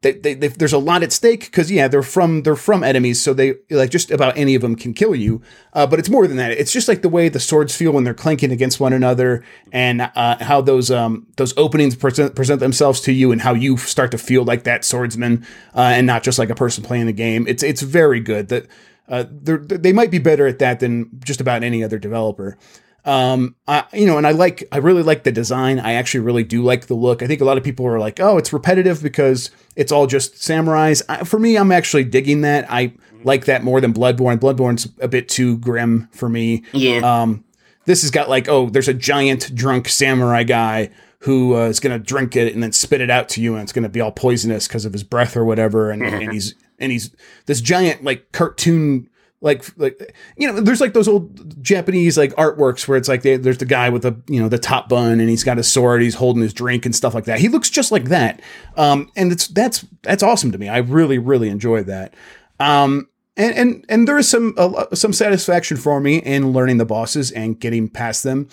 [0.00, 3.22] they, they, they, there's a lot at stake because yeah they're from they're from enemies
[3.22, 5.42] so they like just about any of them can kill you
[5.74, 8.02] uh, but it's more than that it's just like the way the swords feel when
[8.02, 13.02] they're clanking against one another and uh, how those um those openings present present themselves
[13.02, 16.38] to you and how you start to feel like that swordsman uh, and not just
[16.38, 18.66] like a person playing the game it's it's very good that
[19.06, 22.56] uh, they might be better at that than just about any other developer
[23.04, 25.78] um i you know and i like i really like the design.
[25.78, 27.22] I actually really do like the look.
[27.22, 30.34] I think a lot of people are like oh it's repetitive because it's all just
[30.34, 31.02] samurais.
[31.08, 32.70] I, for me i'm actually digging that.
[32.70, 32.92] I
[33.24, 34.38] like that more than bloodborne.
[34.38, 36.64] Bloodborne's a bit too grim for me.
[36.72, 37.22] Yeah.
[37.22, 37.44] um
[37.86, 41.98] this has got like oh there's a giant drunk samurai guy who uh, is going
[41.98, 44.00] to drink it and then spit it out to you and it's going to be
[44.00, 45.90] all poisonous because of his breath or whatever.
[45.90, 47.14] And, and he's and he's
[47.46, 49.08] this giant like cartoon
[49.40, 53.36] like like you know there's like those old japanese like artworks where it's like they,
[53.36, 56.02] there's the guy with the you know the top bun and he's got his sword
[56.02, 57.38] he's holding his drink and stuff like that.
[57.38, 58.40] He looks just like that.
[58.76, 60.68] Um and it's that's that's awesome to me.
[60.68, 62.14] I really really enjoy that.
[62.58, 66.84] Um and and and there is some lo- some satisfaction for me in learning the
[66.84, 68.48] bosses and getting past them.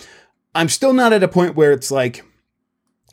[0.54, 2.24] I'm still not at a point where it's like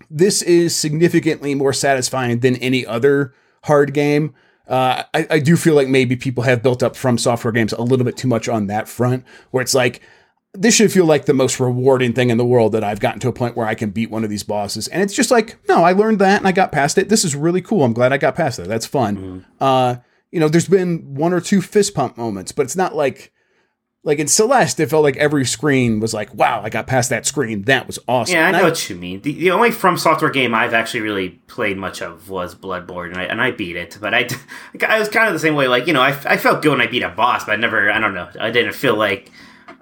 [0.10, 3.34] this is significantly more satisfying than any other
[3.64, 4.34] hard game.
[4.68, 7.82] Uh, I, I do feel like maybe people have built up from software games a
[7.82, 10.02] little bit too much on that front, where it's like,
[10.54, 13.28] this should feel like the most rewarding thing in the world that I've gotten to
[13.28, 14.88] a point where I can beat one of these bosses.
[14.88, 17.10] And it's just like, no, I learned that and I got past it.
[17.10, 17.84] This is really cool.
[17.84, 18.68] I'm glad I got past that.
[18.70, 19.18] That's fun.
[19.60, 19.96] Uh,
[20.32, 23.34] you know, there's been one or two fist pump moments, but it's not like
[24.06, 27.26] like in Celeste, it felt like every screen was like, wow, I got past that
[27.26, 27.64] screen.
[27.64, 28.36] That was awesome.
[28.36, 29.22] Yeah, I know what you mean.
[29.22, 33.18] The, the only From Software game I've actually really played much of was Bloodborne, and
[33.18, 33.98] I, and I beat it.
[34.00, 34.30] But I,
[34.88, 35.68] I was kind of the same way.
[35.68, 37.92] Like you know, I, I felt good when I beat a boss, but I never,
[37.92, 39.32] I don't know, I didn't feel like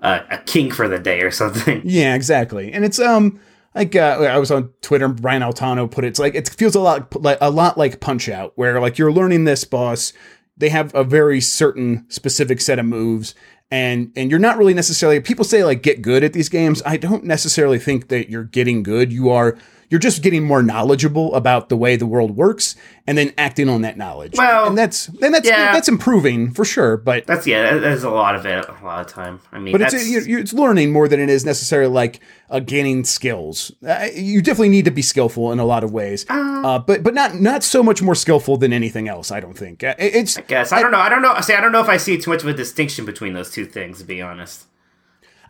[0.01, 1.81] uh, a king for the day or something.
[1.83, 2.71] Yeah, exactly.
[2.71, 3.41] And it's um
[3.75, 5.09] like uh, I was on Twitter.
[5.09, 6.07] Brian Altano put it.
[6.07, 9.12] It's like it feels a lot like a lot like Punch Out, where like you're
[9.12, 10.13] learning this boss.
[10.55, 13.33] They have a very certain specific set of moves,
[13.73, 15.19] and and you're not really necessarily.
[15.19, 16.83] People say like get good at these games.
[16.86, 19.12] I don't necessarily think that you're getting good.
[19.12, 19.57] You are.
[19.93, 22.75] You're just getting more knowledgeable about the way the world works,
[23.06, 24.34] and then acting on that knowledge.
[24.36, 25.71] Well, and that's and that's yeah.
[25.71, 26.97] that's improving for sure.
[26.97, 29.39] But That's yeah, there's a lot of it, a lot of time.
[29.51, 32.21] I mean, but it's that's, you- you- it's learning more than it is necessarily like
[32.49, 33.71] uh, gaining skills.
[33.88, 37.13] Uh, you definitely need to be skillful in a lot of ways, uh, but but
[37.13, 39.32] not not so much more skillful than anything else.
[39.32, 40.38] I don't think Uh, it- it's.
[40.47, 40.97] guess I don't know.
[40.97, 41.34] I don't know.
[41.34, 43.51] I see, I don't know if I see too much of a distinction between those
[43.51, 43.99] two things.
[43.99, 44.63] To be honest,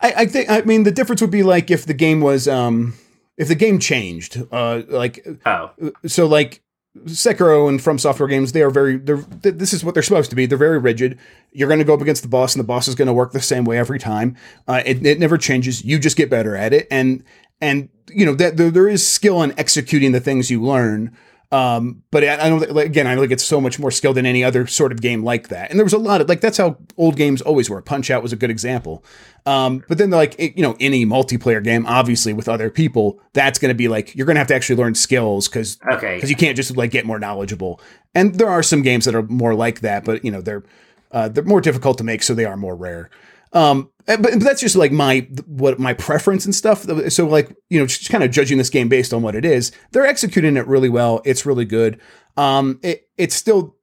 [0.01, 0.49] I, I think.
[0.49, 2.95] I mean, the difference would be like if the game was um
[3.38, 4.41] if the game changed.
[4.52, 5.72] Uh, like oh,
[6.06, 6.62] so like
[7.06, 8.98] Sekiro and From Software games, they are very.
[8.98, 10.46] They're, th- this is what they're supposed to be.
[10.46, 11.17] They're very rigid.
[11.52, 13.32] You're going to go up against the boss, and the boss is going to work
[13.32, 14.36] the same way every time.
[14.67, 15.84] Uh, it, it never changes.
[15.84, 17.24] You just get better at it, and
[17.60, 21.15] and you know that there, there is skill in executing the things you learn.
[21.53, 23.05] Um, but I, I don't like, again.
[23.05, 25.69] I think it's so much more skill than any other sort of game like that.
[25.69, 27.79] And there was a lot of like that's how old games always were.
[27.79, 29.05] Punch Out was a good example.
[29.45, 33.59] Um, but then like it, you know any multiplayer game, obviously with other people, that's
[33.59, 36.15] going to be like you're going to have to actually learn skills because okay.
[36.15, 37.79] because you can't just like get more knowledgeable.
[38.15, 40.63] And there are some games that are more like that, but you know they're
[41.11, 43.11] uh, they're more difficult to make, so they are more rare.
[43.53, 46.85] Um, but, but that's just like my what my preference and stuff.
[47.09, 49.71] So like you know, just kind of judging this game based on what it is.
[49.91, 51.21] They're executing it really well.
[51.25, 51.99] It's really good.
[52.37, 53.75] Um, it it's still.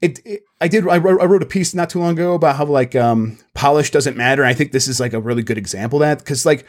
[0.00, 2.54] It, it I did I wrote, I wrote a piece not too long ago about
[2.54, 4.44] how like um polish doesn't matter.
[4.44, 6.64] I think this is like a really good example that because like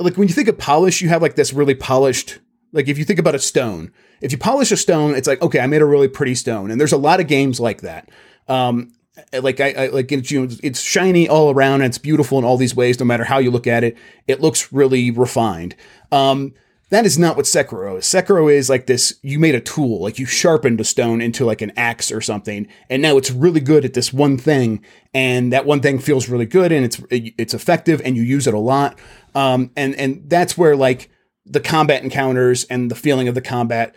[0.00, 2.40] like when you think of polish, you have like this really polished
[2.72, 5.60] like if you think about a stone, if you polish a stone, it's like okay,
[5.60, 8.08] I made a really pretty stone, and there's a lot of games like that.
[8.48, 8.92] Um,
[9.40, 12.44] like I, I like it's you know, it's shiny all around, and it's beautiful in
[12.44, 12.98] all these ways.
[12.98, 13.96] No matter how you look at it,
[14.26, 15.76] it looks really refined.
[16.10, 16.54] Um,
[16.90, 18.04] that is not what Sekiro is.
[18.04, 21.62] Sekiro is like this you made a tool, like you sharpened a stone into like
[21.62, 25.66] an axe or something, and now it's really good at this one thing, and that
[25.66, 28.98] one thing feels really good and it's it's effective and you use it a lot.
[29.34, 31.10] Um, and and that's where like
[31.46, 33.94] the combat encounters and the feeling of the combat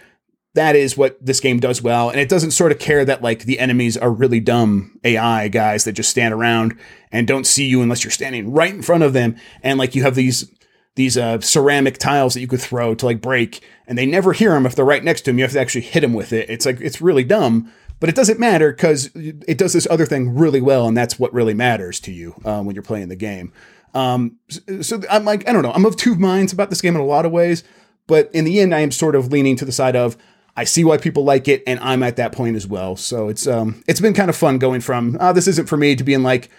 [0.56, 2.10] that is what this game does well.
[2.10, 5.84] And it doesn't sort of care that like the enemies are really dumb ai guys
[5.84, 6.78] that just stand around
[7.12, 9.36] and don't see you unless you're standing right in front of them.
[9.62, 10.52] And like you have these
[10.96, 14.52] these uh, ceramic tiles that you could throw to like break and they never hear
[14.52, 16.50] them if they're right next to them you have to actually hit them with it.
[16.50, 20.36] It's like it's really dumb but it doesn't matter because it does this other thing
[20.36, 23.52] really well and that's what really matters to you uh, when you're playing the game.
[23.94, 25.72] Um, so, so I'm like, I don't know.
[25.72, 27.64] I'm of two minds about this game in a lot of ways,
[28.08, 30.18] but in the end, I am sort of leaning to the side of
[30.56, 32.96] I see why people like it, and I'm at that point as well.
[32.96, 35.96] So it's um, it's been kind of fun going from oh, this isn't for me
[35.96, 36.50] to being like,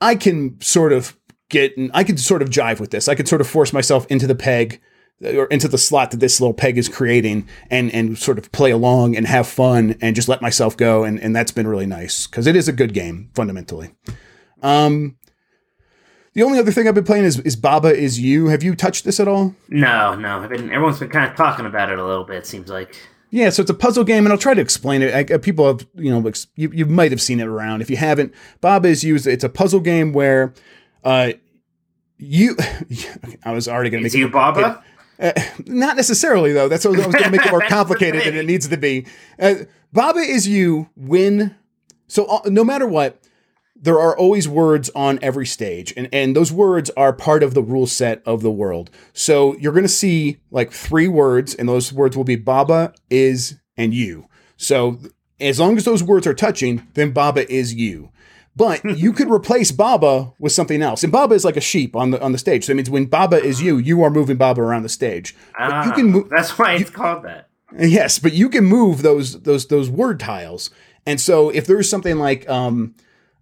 [0.00, 1.16] I can sort of
[1.48, 3.08] get, I can sort of jive with this.
[3.08, 4.80] I could sort of force myself into the peg
[5.22, 8.70] or into the slot that this little peg is creating and and sort of play
[8.70, 12.26] along and have fun and just let myself go and and that's been really nice
[12.26, 13.94] because it is a good game fundamentally.
[14.62, 15.16] Um,
[16.32, 18.48] the only other thing I've been playing is is Baba is You.
[18.48, 19.54] Have you touched this at all?
[19.68, 20.40] No, no.
[20.40, 22.36] I've been everyone's been kind of talking about it a little bit.
[22.36, 22.96] It seems like.
[23.30, 25.14] Yeah, so it's a puzzle game, and I'll try to explain it.
[25.14, 27.80] I, people have, you know, ex- you, you might have seen it around.
[27.80, 29.16] If you haven't, Baba is You.
[29.16, 30.52] It's a puzzle game where,
[31.04, 31.32] uh,
[32.18, 32.56] you.
[33.44, 34.82] I was already going to make you it, Baba?
[35.20, 35.32] Uh,
[35.66, 36.68] not necessarily, though.
[36.68, 39.06] That's what I was going to make it more complicated than it needs to be.
[39.38, 39.54] Uh,
[39.92, 41.54] Baba is you win.
[42.08, 43.19] So uh, no matter what,
[43.82, 47.62] there are always words on every stage, and and those words are part of the
[47.62, 48.90] rule set of the world.
[49.12, 53.58] So you're going to see like three words, and those words will be Baba is
[53.76, 54.26] and you.
[54.56, 54.98] So
[55.40, 58.10] as long as those words are touching, then Baba is you.
[58.54, 61.02] But you could replace Baba with something else.
[61.02, 62.66] And Baba is like a sheep on the on the stage.
[62.66, 65.34] So it means when Baba is you, you are moving Baba around the stage.
[65.52, 67.48] But Ah, you can move That's why it's called that.
[67.78, 70.70] Yes, but you can move those those those word tiles.
[71.06, 72.94] And so if there's something like um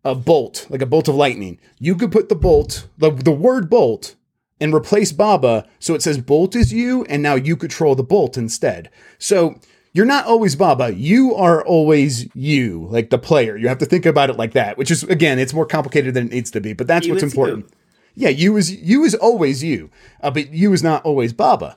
[0.08, 3.68] a bolt, like a bolt of lightning, you could put the bolt, the, the word
[3.68, 4.14] bolt,
[4.60, 8.38] and replace Baba so it says bolt is you, and now you control the bolt
[8.38, 8.90] instead.
[9.18, 9.60] So
[9.92, 13.56] you're not always Baba, you are always you, like the player.
[13.56, 16.26] You have to think about it like that, which is again, it's more complicated than
[16.28, 17.66] it needs to be, but that's You what's important.
[17.66, 17.72] you.
[18.14, 19.90] Yeah, you is you is always you,
[20.22, 21.76] uh, but you is not always Baba.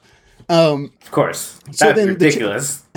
[0.49, 1.59] Of course.
[1.71, 2.77] So That's then the ch- ridiculous.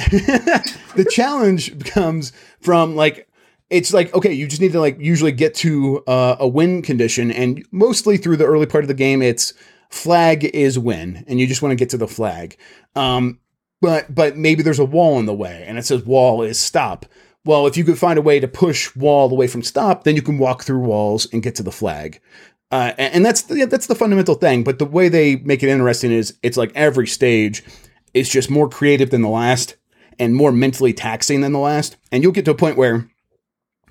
[0.97, 3.29] the challenge comes from like
[3.71, 7.31] it's like okay, you just need to like usually get to uh, a win condition,
[7.31, 9.53] and mostly through the early part of the game, it's
[9.91, 12.57] flag is win, and you just want to get to the flag.
[12.95, 13.41] Um,
[13.81, 17.07] but but maybe there's a wall in the way, and it says wall is stop.
[17.45, 20.23] Well, if you could find a way to push wall away from stop, then you
[20.23, 22.21] can walk through walls and get to the flag.
[22.71, 24.65] Uh, and, that's the, that's the fundamental thing.
[24.65, 27.63] But the way they make it interesting is it's like every stage
[28.15, 29.77] is just more creative than the last
[30.19, 31.97] and more mentally taxing than the last.
[32.11, 33.09] And you'll get to a point where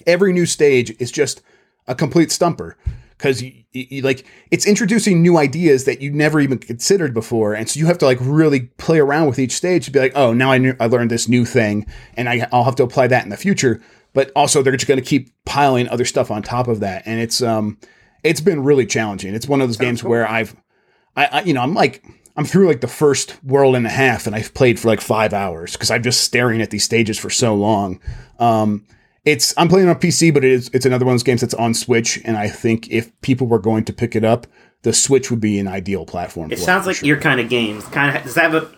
[0.07, 1.41] every new stage is just
[1.87, 2.77] a complete stumper
[3.17, 7.69] because you, you, like it's introducing new ideas that you never even considered before, and
[7.69, 10.33] so you have to like really play around with each stage to be like, oh,
[10.33, 11.85] now I knew, I learned this new thing,
[12.15, 13.81] and I, I'll have to apply that in the future.
[14.13, 17.19] But also, they're just going to keep piling other stuff on top of that, and
[17.19, 17.79] it's um,
[18.23, 19.33] it's been really challenging.
[19.33, 20.11] It's one of those games cool.
[20.11, 20.55] where I've,
[21.15, 22.03] I, I, you know, I'm like.
[22.35, 25.33] I'm through like the first world and a half, and I've played for like five
[25.33, 27.99] hours because I'm just staring at these stages for so long.
[28.39, 28.87] Um,
[29.25, 31.53] it's I'm playing on PC, but it is it's another one of those games that's
[31.53, 34.47] on Switch, and I think if people were going to pick it up,
[34.81, 36.51] the Switch would be an ideal platform.
[36.51, 37.07] It sounds like sure.
[37.07, 37.85] your kind of games.
[37.85, 38.75] Kind of does that have a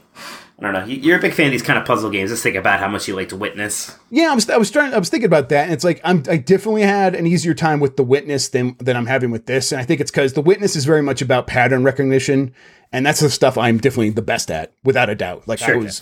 [0.58, 0.86] I don't know.
[0.86, 2.30] You're a big fan of these kind of puzzle games.
[2.30, 3.94] Just think about how much you like to witness.
[4.10, 4.94] Yeah, I was, I was trying.
[4.94, 7.82] I was thinking about that, and it's like I'm, I definitely had an easier time
[7.82, 10.42] with the witness than than I'm having with this, and I think it's because the
[10.42, 12.54] witness is very much about pattern recognition,
[12.94, 15.46] and that's the stuff I'm definitely the best at, without a doubt.
[15.46, 16.02] Like sure, I was,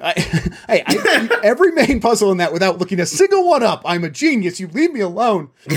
[0.00, 0.12] I,
[0.68, 3.82] hey, I, every main puzzle in that without looking a single one up.
[3.84, 4.60] I'm a genius.
[4.60, 5.50] You leave me alone.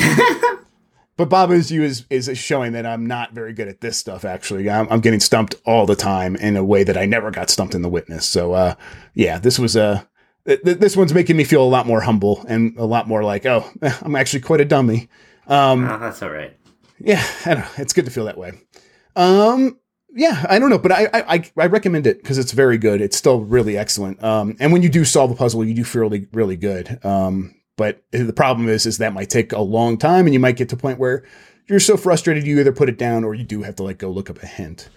[1.17, 4.25] but Baba's you is is showing that I'm not very good at this stuff.
[4.25, 7.49] Actually, I'm, I'm, getting stumped all the time in a way that I never got
[7.49, 8.25] stumped in the witness.
[8.25, 8.75] So, uh,
[9.13, 10.07] yeah, this was a.
[10.47, 13.23] Uh, th- this one's making me feel a lot more humble and a lot more
[13.23, 13.69] like, oh,
[14.01, 15.09] I'm actually quite a dummy.
[15.47, 16.57] Um, oh, that's all right.
[16.99, 17.69] Yeah, I don't know.
[17.77, 18.53] It's good to feel that way.
[19.15, 19.77] Um,
[20.13, 23.01] yeah, I don't know, but I I, I recommend it because it's very good.
[23.01, 24.23] It's still really excellent.
[24.23, 27.03] Um, and when you do solve a puzzle, you do feel really really good.
[27.05, 30.57] Um, but the problem is is that might take a long time, and you might
[30.57, 31.23] get to a point where
[31.67, 34.09] you're so frustrated you either put it down or you do have to like go
[34.09, 34.89] look up a hint.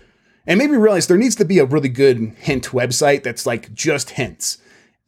[0.47, 4.11] And maybe realize there needs to be a really good hint website that's like just
[4.11, 4.59] hints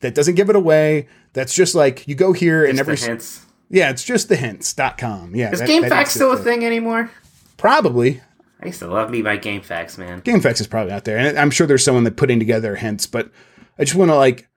[0.00, 1.08] that doesn't give it away.
[1.32, 3.44] That's just like you go here just and every hints.
[3.68, 5.34] Yeah, it's just the hints.com.
[5.34, 5.52] Yeah.
[5.52, 7.10] Is that, GameFAQs still a thing anymore?
[7.56, 8.22] Probably.
[8.60, 10.22] I used to love me by GameFAQs, man.
[10.22, 13.30] GameFAQs is probably out there, and I'm sure there's someone that putting together hints, but
[13.78, 14.48] I just want to like,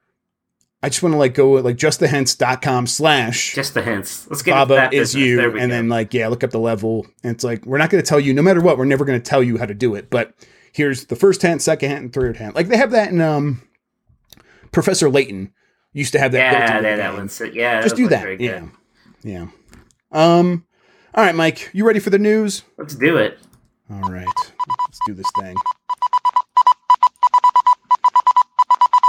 [0.82, 4.28] I just want to like go with like justthehints.com slash just the hints.
[4.30, 5.68] Let's get Baba that is you, and go.
[5.68, 8.20] then like yeah, look up the level, and it's like we're not going to tell
[8.20, 8.78] you no matter what.
[8.78, 10.34] We're never going to tell you how to do it, but
[10.72, 12.56] here's the first hint, second hint, and third hint.
[12.56, 13.62] Like they have that in um,
[14.72, 15.52] Professor Layton
[15.92, 16.54] used to have that.
[16.54, 17.82] Yeah, that, that one's yeah.
[17.82, 18.40] Just do that.
[18.40, 18.68] Yeah,
[19.24, 19.48] yeah.
[20.14, 20.66] Um.
[21.14, 22.64] All right, Mike, you ready for the news?
[22.78, 23.40] Let's do it.
[23.92, 25.56] All right, let's do this thing.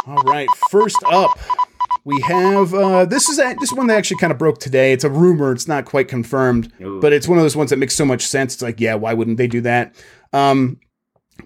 [0.07, 1.39] All right, first up,
[2.05, 4.93] we have uh, this is a, this one that actually kind of broke today.
[4.93, 6.99] It's a rumor; it's not quite confirmed, Ooh.
[7.01, 8.55] but it's one of those ones that makes so much sense.
[8.55, 9.95] It's like, yeah, why wouldn't they do that?
[10.33, 10.81] Um,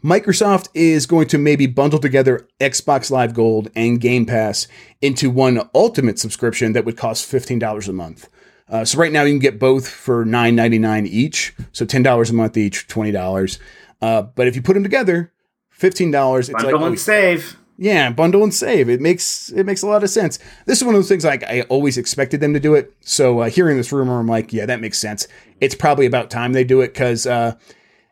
[0.02, 4.68] Microsoft is going to maybe bundle together Xbox Live Gold and Game Pass
[5.00, 8.28] into one ultimate subscription that would cost $15 a month.
[8.68, 12.02] Uh, so right now you can get both for nine ninety nine each, so ten
[12.02, 13.58] dollars a month each, twenty dollars.
[14.00, 15.32] Uh, but if you put them together,
[15.70, 16.48] fifteen dollars.
[16.48, 17.56] It's bundle like, and oh, save.
[17.76, 18.88] Yeah, bundle and save.
[18.88, 20.38] It makes it makes a lot of sense.
[20.64, 22.94] This is one of those things like I always expected them to do it.
[23.00, 25.26] So uh, hearing this rumor, I'm like, yeah, that makes sense.
[25.60, 27.56] It's probably about time they do it because uh,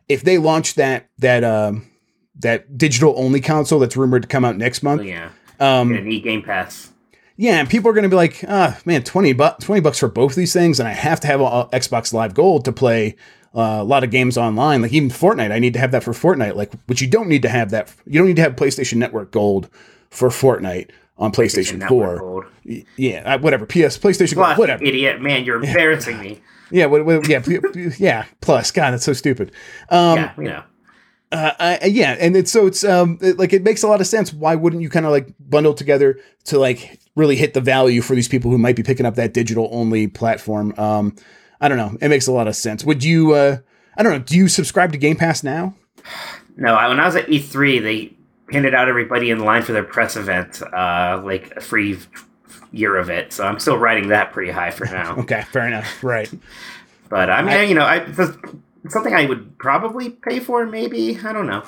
[0.09, 1.89] if they launch that that um,
[2.35, 6.23] that digital only console that's rumored to come out next month, oh, yeah, um, need
[6.23, 6.92] Game Pass
[7.35, 9.99] yeah, and people are going to be like, ah, oh, man, 20, bu- 20 bucks
[9.99, 13.15] for both these things, and I have to have a, Xbox Live Gold to play
[13.55, 14.81] uh, a lot of games online.
[14.81, 16.55] Like even Fortnite, I need to have that for Fortnite.
[16.55, 17.93] Like, which you don't need to have that.
[18.05, 19.69] You don't need to have PlayStation Network Gold
[20.09, 22.47] for Fortnite on PlayStation, PlayStation 4.
[22.97, 23.65] Yeah, uh, whatever.
[23.65, 24.83] PS, PlayStation Plus, Gold, whatever.
[24.83, 26.41] Idiot, man, you're embarrassing me.
[26.71, 27.43] Yeah, what, what, yeah,
[27.99, 28.25] yeah.
[28.41, 29.51] Plus, God, that's so stupid.
[29.89, 30.63] Um, yeah, you know.
[31.31, 34.33] Uh, yeah, and it's so it's um it, like it makes a lot of sense.
[34.33, 38.15] Why wouldn't you kind of like bundle together to like really hit the value for
[38.15, 40.73] these people who might be picking up that digital only platform?
[40.77, 41.15] Um,
[41.61, 41.97] I don't know.
[42.01, 42.83] It makes a lot of sense.
[42.83, 43.33] Would you?
[43.33, 43.57] Uh,
[43.97, 44.19] I don't know.
[44.19, 45.75] Do you subscribe to Game Pass now?
[46.57, 48.13] No, I, when I was at E3, they
[48.51, 51.97] handed out everybody in line for their press event uh, like a free
[52.71, 53.33] year of it.
[53.33, 55.15] So I'm still riding that pretty high for now.
[55.19, 56.03] okay, fair enough.
[56.03, 56.31] Right.
[57.09, 58.05] but I mean, I, you know, I
[58.89, 60.65] something I would probably pay for.
[60.65, 61.63] Maybe I don't know.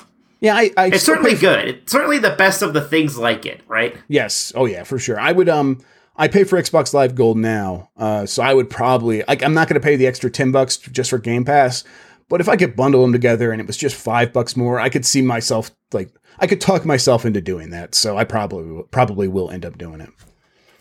[0.46, 1.68] Yeah, I, I it's certainly good.
[1.68, 3.96] It's certainly the best of the things like it, right?
[4.08, 4.52] Yes.
[4.54, 5.18] Oh yeah, for sure.
[5.18, 5.80] I would um
[6.16, 9.68] I pay for Xbox Live Gold now, uh, so I would probably like I'm not
[9.68, 11.84] going to pay the extra ten bucks just for Game Pass,
[12.28, 14.88] but if I could bundle them together and it was just five bucks more, I
[14.88, 17.94] could see myself like I could talk myself into doing that.
[17.94, 20.10] So I probably probably will end up doing it.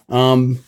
[0.10, 0.60] Um,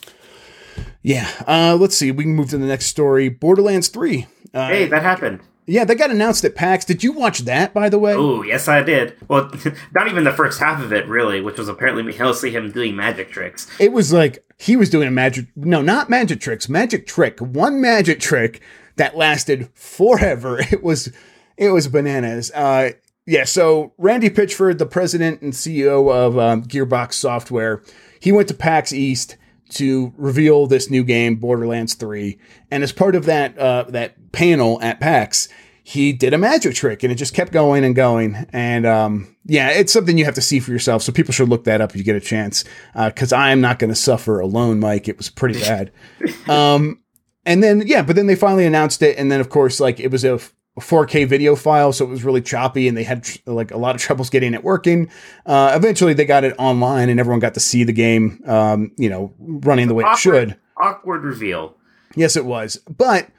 [1.02, 1.30] Yeah.
[1.48, 2.12] Uh, let's see.
[2.12, 3.30] We can move to the next story.
[3.30, 4.26] Borderlands 3.
[4.54, 5.40] Uh, Hey, that happened.
[5.70, 6.86] Yeah, that got announced at PAX.
[6.86, 8.14] Did you watch that, by the way?
[8.14, 9.18] Oh, yes, I did.
[9.28, 9.52] Well,
[9.94, 13.30] not even the first half of it, really, which was apparently mostly him doing magic
[13.32, 13.68] tricks.
[13.78, 15.48] It was like he was doing a magic.
[15.58, 16.70] No, not magic tricks.
[16.70, 17.40] Magic trick.
[17.40, 18.62] One magic trick
[18.96, 20.62] that lasted forever.
[20.72, 21.12] It was,
[21.58, 22.50] it was bananas.
[22.52, 22.92] Uh,
[23.26, 23.44] yeah.
[23.44, 27.84] So Randy Pitchford, the president and CEO of um, Gearbox Software,
[28.22, 29.36] he went to PAX East
[29.70, 32.38] to reveal this new game, Borderlands 3.
[32.72, 35.50] And as part of that uh, that panel at PAX,
[35.84, 38.46] he did a magic trick, and it just kept going and going.
[38.52, 41.02] And um, yeah, it's something you have to see for yourself.
[41.02, 43.80] So people should look that up if you get a chance, because I am not
[43.80, 45.08] going to suffer alone, Mike.
[45.08, 45.92] It was pretty bad.
[46.50, 47.02] um,
[47.46, 50.12] and then yeah, but then they finally announced it, and then of course, like it
[50.12, 50.40] was a
[50.82, 53.96] 4K video file, so it was really choppy, and they had tr- like a lot
[53.96, 55.10] of troubles getting it working.
[55.46, 59.10] Uh, eventually, they got it online, and everyone got to see the game, um, you
[59.10, 60.58] know, running the way it should.
[60.76, 61.78] awkward reveal.
[62.16, 62.78] Yes, it was.
[62.90, 63.30] But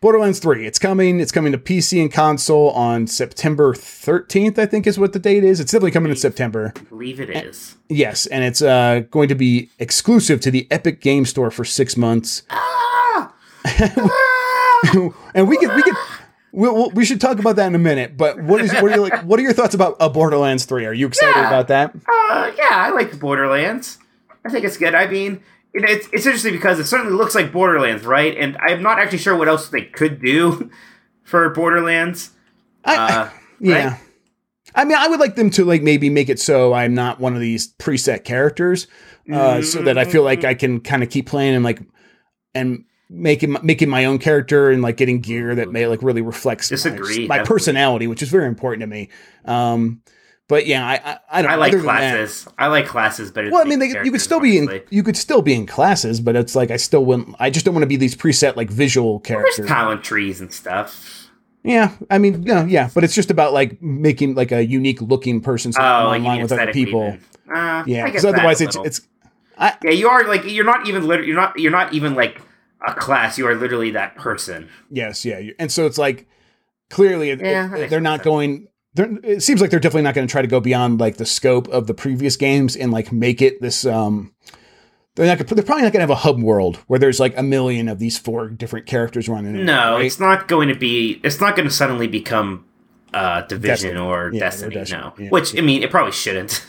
[0.00, 1.18] Borderlands 3, it's coming.
[1.18, 5.42] It's coming to PC and console on September 13th, I think is what the date
[5.42, 5.58] is.
[5.58, 6.72] It's definitely coming in September.
[6.76, 7.76] I believe it is.
[7.88, 11.96] Yes, and it's uh, going to be exclusive to the Epic Game Store for six
[11.96, 12.42] months.
[12.50, 13.34] Ah!
[15.34, 15.94] and we could we could
[16.52, 18.16] we we'll, we should talk about that in a minute.
[18.16, 19.22] But what is what are you like?
[19.24, 20.86] What are your thoughts about a Borderlands 3?
[20.86, 21.48] Are you excited Yeah.
[21.48, 21.94] about that?
[21.94, 23.98] Uh, yeah, I like Borderlands.
[24.44, 24.94] I think it's good.
[24.94, 25.42] I mean,
[25.74, 28.36] you know, it's, it's interesting because it certainly looks like Borderlands, right?
[28.36, 30.70] And I'm not actually sure what else they could do
[31.24, 32.30] for Borderlands.
[32.84, 33.88] I, Uh, yeah.
[33.90, 34.00] right?
[34.74, 37.34] I mean, I would like them to like maybe make it so I'm not one
[37.34, 38.86] of these preset characters,
[39.32, 41.80] uh, so that I feel like I can kind of keep playing and like
[42.54, 46.70] and making making my own character and like getting gear that may like really reflects
[46.70, 47.46] my- Disagree, my, definitely.
[47.54, 49.08] personality, which is very important to me.
[49.46, 50.02] Um,
[50.48, 52.48] but yeah, I I, I don't I like than that- classes.
[52.58, 53.50] I like classes better.
[53.50, 56.20] well, I mean, they, you could still be in you could still be in classes,
[56.20, 57.36] but it's like I still wouldn't.
[57.38, 59.66] I just don't want to be these preset like visual There's characters.
[59.66, 61.14] talent trees and stuff.
[61.64, 65.40] Yeah, I mean, no, yeah, but it's just about like making like a unique looking
[65.40, 67.18] person so Oh, you online with other people.
[67.52, 69.00] Uh, Yeah, I because otherwise it's it's
[69.60, 69.90] yeah.
[69.90, 72.40] You are like you're not even lit- you're not you're not even like
[72.86, 73.36] a class.
[73.38, 74.68] You are literally that person.
[74.90, 76.26] yes, yeah, and so it's like
[76.90, 78.24] clearly Yeah, it- they're not sense.
[78.24, 78.68] going.
[78.98, 81.24] They're, it seems like they're definitely not going to try to go beyond like the
[81.26, 83.86] scope of the previous games and like make it this.
[83.86, 84.32] um
[85.14, 85.38] They're not.
[85.38, 87.88] gonna- They're probably not going to have a hub world where there's like a million
[87.88, 89.54] of these four different characters running.
[89.56, 90.04] around, No, right?
[90.04, 91.20] it's not going to be.
[91.24, 92.64] It's not going to suddenly become
[93.14, 94.00] uh, Division Destiny.
[94.00, 94.74] or Yeah, or Destiny.
[94.74, 95.30] Destiny, No, yeah.
[95.30, 96.62] which I mean, it probably shouldn't.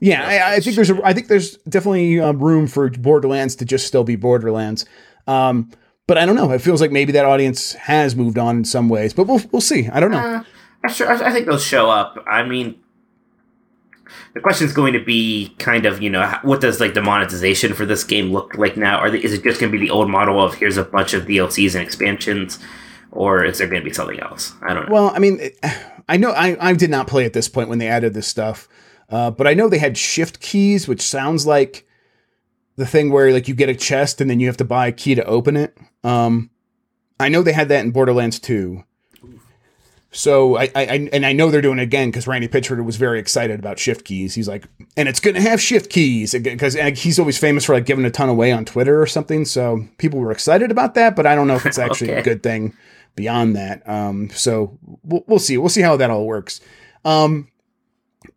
[0.00, 3.54] Yeah, Yeah, I, I think there's a, I think there's definitely um, room for Borderlands
[3.56, 4.86] to just still be Borderlands.
[5.26, 5.70] Um,
[6.06, 6.50] but I don't know.
[6.52, 9.60] It feels like maybe that audience has moved on in some ways, but we'll we'll
[9.60, 9.88] see.
[9.92, 10.18] I don't know.
[10.18, 10.42] Uh,
[10.84, 11.10] I sure.
[11.10, 12.24] I think they'll show up.
[12.26, 12.80] I mean,
[14.34, 17.74] the question is going to be kind of you know what does like the monetization
[17.74, 18.98] for this game look like now?
[18.98, 21.14] Are they, is it just going to be the old model of here's a bunch
[21.14, 22.58] of DLCs and expansions,
[23.10, 24.54] or is there going to be something else?
[24.62, 24.92] I don't know.
[24.92, 25.50] Well, I mean,
[26.08, 28.68] I know I, I did not play at this point when they added this stuff,
[29.10, 31.86] uh, but I know they had shift keys, which sounds like
[32.76, 34.92] the thing where like you get a chest and then you have to buy a
[34.92, 35.76] key to open it.
[36.04, 36.50] Um,
[37.18, 38.84] I know they had that in Borderlands 2.
[40.10, 43.18] So I, I, and I know they're doing it again because Randy Pitchford was very
[43.18, 44.34] excited about shift keys.
[44.34, 44.64] He's like,
[44.96, 48.30] and it's gonna have shift keys because he's always famous for like giving a ton
[48.30, 49.44] away on Twitter or something.
[49.44, 52.42] So people were excited about that, but I don't know if it's actually a good
[52.42, 52.74] thing
[53.16, 53.86] beyond that.
[53.86, 55.58] Um, so we'll, we'll see.
[55.58, 56.60] We'll see how that all works.
[57.04, 57.48] Um,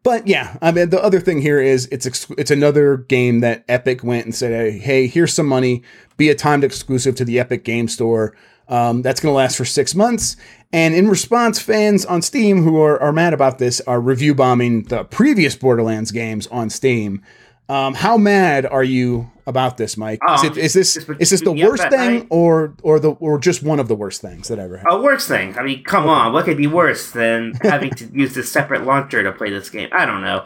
[0.03, 3.63] but yeah, I mean, the other thing here is it's ex- it's another game that
[3.67, 5.83] Epic went and said, hey, here's some money,
[6.17, 8.35] be a timed exclusive to the Epic Game Store.
[8.71, 10.37] Um, that's going to last for six months.
[10.71, 14.83] And in response, fans on Steam who are, are mad about this are review bombing
[14.83, 17.21] the previous Borderlands games on Steam.
[17.67, 20.19] Um, how mad are you about this, Mike?
[20.35, 23.61] Is, Um, it, is this is this the worst thing, or or the or just
[23.63, 24.99] one of the worst things that ever happened?
[24.99, 25.57] A worse thing.
[25.57, 26.33] I mean, come on.
[26.33, 29.89] What could be worse than having to use a separate launcher to play this game?
[29.91, 30.45] I don't know.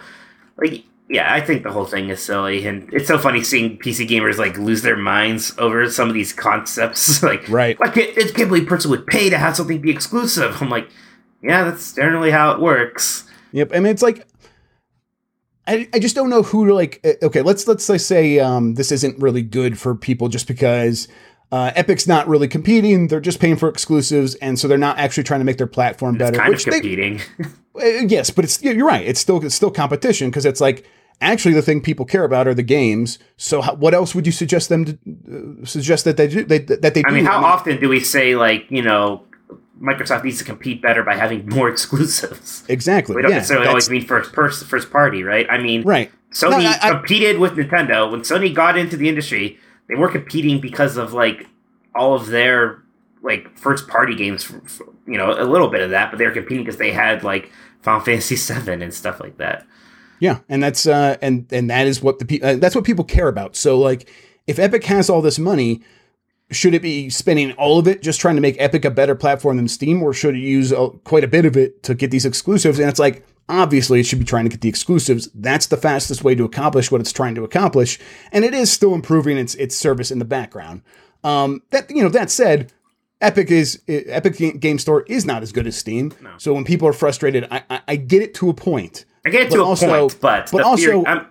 [0.58, 4.08] Like, yeah, I think the whole thing is silly, and it's so funny seeing PC
[4.08, 7.22] gamers like lose their minds over some of these concepts.
[7.32, 7.80] like, Right.
[7.80, 10.62] Like, it, it can't believe person would pay to have something be exclusive.
[10.62, 10.90] I'm like,
[11.44, 13.26] yeah, that's generally how it works.
[13.52, 13.72] Yep.
[13.74, 14.26] I mean, it's like
[15.68, 17.00] I, I just don't know who to like.
[17.04, 21.08] uh, Okay, let's let's say um, this isn't really good for people just because
[21.52, 23.08] uh, Epic's not really competing.
[23.08, 26.16] They're just paying for exclusives, and so they're not actually trying to make their platform
[26.16, 26.38] It's better.
[26.38, 27.22] kind of which they, competing.
[27.44, 27.48] uh,
[27.80, 29.06] yes, but it's you're right.
[29.06, 30.86] It's still it's still competition because it's like
[31.22, 33.20] actually the thing people care about are the games.
[33.38, 36.60] So how, what else would you suggest them to uh, suggest that they do they,
[36.60, 37.04] that they do?
[37.08, 39.24] I mean, how often do we say like you know
[39.82, 42.64] Microsoft needs to compete better by having more exclusives?
[42.68, 43.16] exactly?
[43.16, 45.46] We don't yeah, necessarily always mean first first first party, right?
[45.50, 46.12] I mean, right.
[46.32, 49.58] Sony No, I- I- competed with Nintendo when Sony got into the industry.
[49.88, 51.48] they were competing because of like
[51.94, 52.84] all of their
[53.22, 54.52] like first party games.
[55.08, 57.52] You know, a little bit of that, but they were competing because they had like
[57.82, 59.66] Final Fantasy VII and stuff like that.
[60.20, 63.04] Yeah, and that's uh, and and that is what the pe- uh, that's what people
[63.04, 63.56] care about.
[63.56, 64.10] So like,
[64.48, 65.82] if Epic has all this money,
[66.52, 69.58] should it be spending all of it just trying to make Epic a better platform
[69.58, 72.26] than Steam, or should it use uh, quite a bit of it to get these
[72.26, 72.80] exclusives?
[72.80, 75.30] And it's like, obviously, it should be trying to get the exclusives.
[75.34, 78.00] That's the fastest way to accomplish what it's trying to accomplish,
[78.32, 80.82] and it is still improving its its service in the background.
[81.24, 82.72] Um, that you know, that said,
[83.26, 86.14] Epic is Epic Game Store is not as good as Steam.
[86.22, 86.32] No.
[86.38, 89.06] So when people are frustrated, I, I, I get it to a point.
[89.26, 91.04] I get it to a also, point, but but also.
[91.04, 91.28] Fear,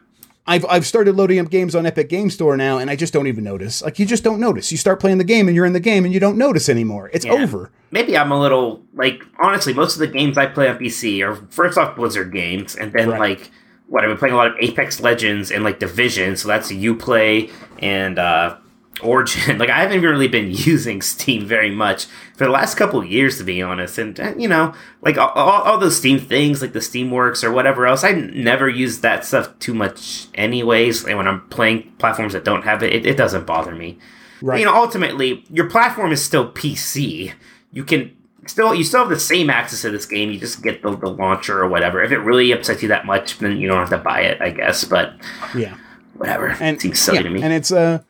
[0.46, 3.26] I've I've started loading up games on Epic Game Store now, and I just don't
[3.26, 3.82] even notice.
[3.82, 4.70] Like you just don't notice.
[4.70, 7.10] You start playing the game, and you're in the game, and you don't notice anymore.
[7.14, 7.32] It's yeah.
[7.32, 7.70] over.
[7.90, 9.72] Maybe I'm a little like honestly.
[9.72, 13.08] Most of the games I play on PC are first off Blizzard games, and then
[13.08, 13.20] right.
[13.20, 13.50] like
[13.86, 16.36] what I've been playing a lot of Apex Legends and like Division.
[16.36, 18.56] So that's Uplay and uh,
[19.04, 19.58] Origin.
[19.64, 23.44] Like I haven't really been using Steam very much for the last couple years, to
[23.44, 23.98] be honest.
[23.98, 28.04] And you know, like all, all, those Steam things, like the Steamworks or whatever else,
[28.04, 31.04] I never use that stuff too much, anyways.
[31.04, 33.98] And when I'm playing platforms that don't have it, it, it doesn't bother me.
[34.42, 34.60] Right.
[34.60, 37.32] You know, ultimately, your platform is still PC.
[37.72, 38.14] You can
[38.46, 40.30] still you still have the same access to this game.
[40.30, 42.02] You just get the, the launcher or whatever.
[42.02, 44.50] If it really upsets you that much, then you don't have to buy it, I
[44.50, 44.84] guess.
[44.84, 45.14] But
[45.54, 45.76] yeah,
[46.14, 46.48] whatever.
[46.48, 47.42] And it seems silly yeah, to me.
[47.42, 48.02] And it's uh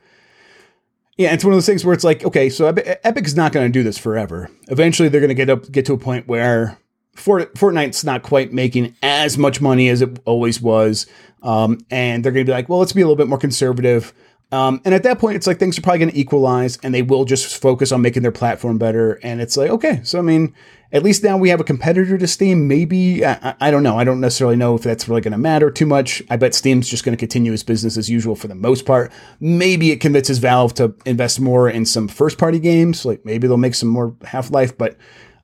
[1.17, 3.73] yeah, it's one of those things where it's like, okay, so Epic's not going to
[3.73, 4.51] do this forever.
[4.69, 6.79] Eventually, they're going to get up, get to a point where
[7.17, 11.07] Fortnite's not quite making as much money as it always was,
[11.43, 14.13] um, and they're going to be like, well, let's be a little bit more conservative.
[14.53, 17.03] Um, and at that point, it's like things are probably going to equalize, and they
[17.03, 19.19] will just focus on making their platform better.
[19.23, 20.55] And it's like, okay, so I mean,
[20.93, 22.69] at least now we have a competitor to Steam.
[22.69, 23.99] Maybe I, I don't know.
[23.99, 26.23] I don't necessarily know if that's really going to matter too much.
[26.31, 29.11] I bet Steam's just going to continue its business as usual for the most part.
[29.41, 33.05] Maybe it convinces Valve to invest more in some first-party games.
[33.05, 34.97] Like maybe they'll make some more Half Life, but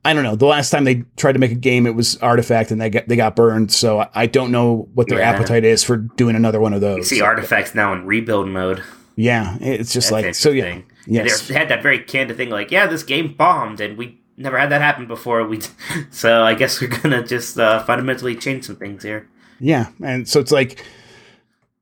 [0.03, 0.35] I don't know.
[0.35, 3.07] The last time they tried to make a game, it was Artifact, and they got
[3.07, 3.71] they got burned.
[3.71, 5.29] So I don't know what their yeah.
[5.29, 6.97] appetite is for doing another one of those.
[6.97, 8.83] You see Artifacts now in rebuild mode.
[9.15, 10.49] Yeah, it's just That's like so.
[10.49, 11.47] Yeah, yes.
[11.47, 14.69] they had that very candid thing, like, yeah, this game bombed, and we never had
[14.71, 15.45] that happen before.
[15.45, 15.61] We
[16.09, 19.27] so I guess we're gonna just uh, fundamentally change some things here.
[19.59, 20.83] Yeah, and so it's like,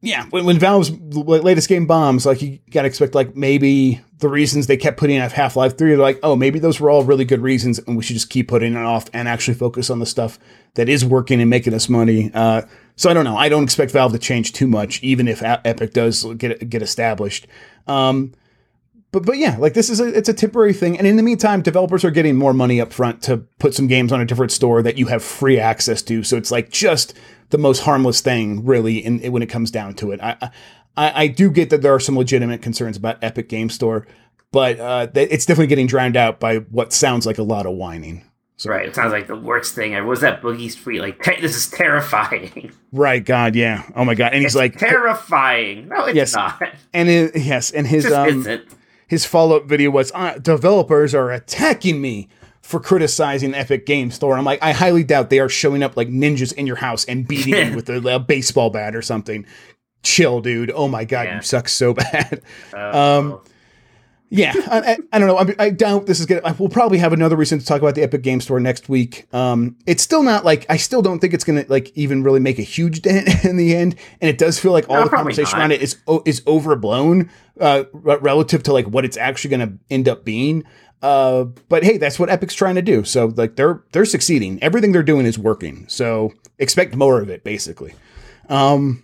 [0.02, 4.68] yeah, when, when Valve's latest game bombs, like you gotta expect like maybe the reasons
[4.68, 7.26] they kept putting off Half Life Three, they're like, oh, maybe those were all really
[7.26, 10.06] good reasons, and we should just keep putting it off and actually focus on the
[10.06, 10.40] stuff
[10.76, 12.32] that is working and making us money.
[12.34, 12.62] Uh,
[12.96, 13.36] so I don't know.
[13.36, 17.48] I don't expect Valve to change too much, even if Epic does get get established.
[17.86, 18.34] Um,
[19.12, 21.62] but but yeah, like this is a it's a temporary thing, and in the meantime,
[21.62, 24.84] developers are getting more money up front to put some games on a different store
[24.84, 26.24] that you have free access to.
[26.24, 27.14] So it's like just
[27.50, 30.22] the most harmless thing, really, in, in when it comes down to it.
[30.22, 30.52] I,
[30.96, 34.06] I I do get that there are some legitimate concerns about Epic Game Store,
[34.52, 38.26] but uh, it's definitely getting drowned out by what sounds like a lot of whining.
[38.58, 38.86] So, right.
[38.86, 39.94] It sounds like the worst thing.
[39.94, 41.00] What was that Boogie Street?
[41.00, 42.74] Like, te- this is terrifying.
[42.92, 43.24] Right.
[43.24, 43.56] God.
[43.56, 43.90] Yeah.
[43.96, 44.34] Oh my God.
[44.34, 45.88] And it's he's like terrifying.
[45.88, 46.36] No, it's yes.
[46.36, 46.62] not.
[46.94, 48.46] And it, yes, and his um,
[49.10, 52.30] his follow up video was uh, developers are attacking me
[52.62, 54.38] for criticizing Epic Game Store.
[54.38, 57.28] I'm like, I highly doubt they are showing up like ninjas in your house and
[57.28, 59.46] beating you with a, a, baseball bat or something.
[60.04, 60.72] Chill, dude.
[60.72, 61.36] Oh my God, yeah.
[61.38, 62.44] you suck so bad.
[62.72, 63.42] Uh, um,
[64.30, 65.38] yeah, I, I, don't know.
[65.38, 66.56] I, I, doubt this is gonna.
[66.60, 69.28] We'll probably have another reason to talk about the Epic Game Store next week.
[69.34, 72.60] Um, it's still not like I still don't think it's gonna like even really make
[72.60, 75.58] a huge dent in the end, and it does feel like all no, the conversation
[75.58, 75.62] not.
[75.62, 80.24] around it is is overblown uh, relative to like what it's actually gonna end up
[80.24, 80.64] being.
[81.02, 83.04] Uh, but hey, that's what Epic's trying to do.
[83.04, 84.62] So like they're they're succeeding.
[84.62, 85.88] Everything they're doing is working.
[85.88, 87.96] So expect more of it, basically.
[88.48, 89.04] Um,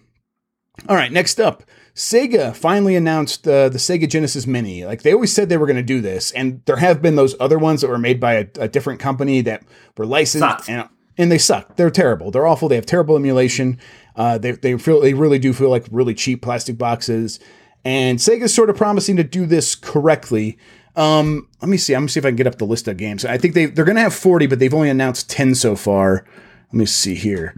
[0.88, 1.63] all right, next up.
[1.96, 4.86] Sega finally announced uh, the Sega Genesis Mini.
[4.86, 7.36] Like they always said they were going to do this, and there have been those
[7.39, 9.64] other ones that were made by a, a different company that
[9.98, 11.78] were licensed, and and they suck.
[11.78, 12.32] They're terrible.
[12.32, 12.68] They're awful.
[12.68, 13.80] They have terrible emulation.
[14.18, 17.39] Uh, they they feel they really do feel like really cheap plastic boxes.
[17.86, 20.58] And Sega's sort of promising to do this correctly.
[20.98, 21.93] Um, let me see.
[21.93, 23.24] I'm gonna see if I can get up the list of games.
[23.24, 26.26] I think they they're gonna have 40, but they've only announced 10 so far.
[26.68, 27.56] Let me see here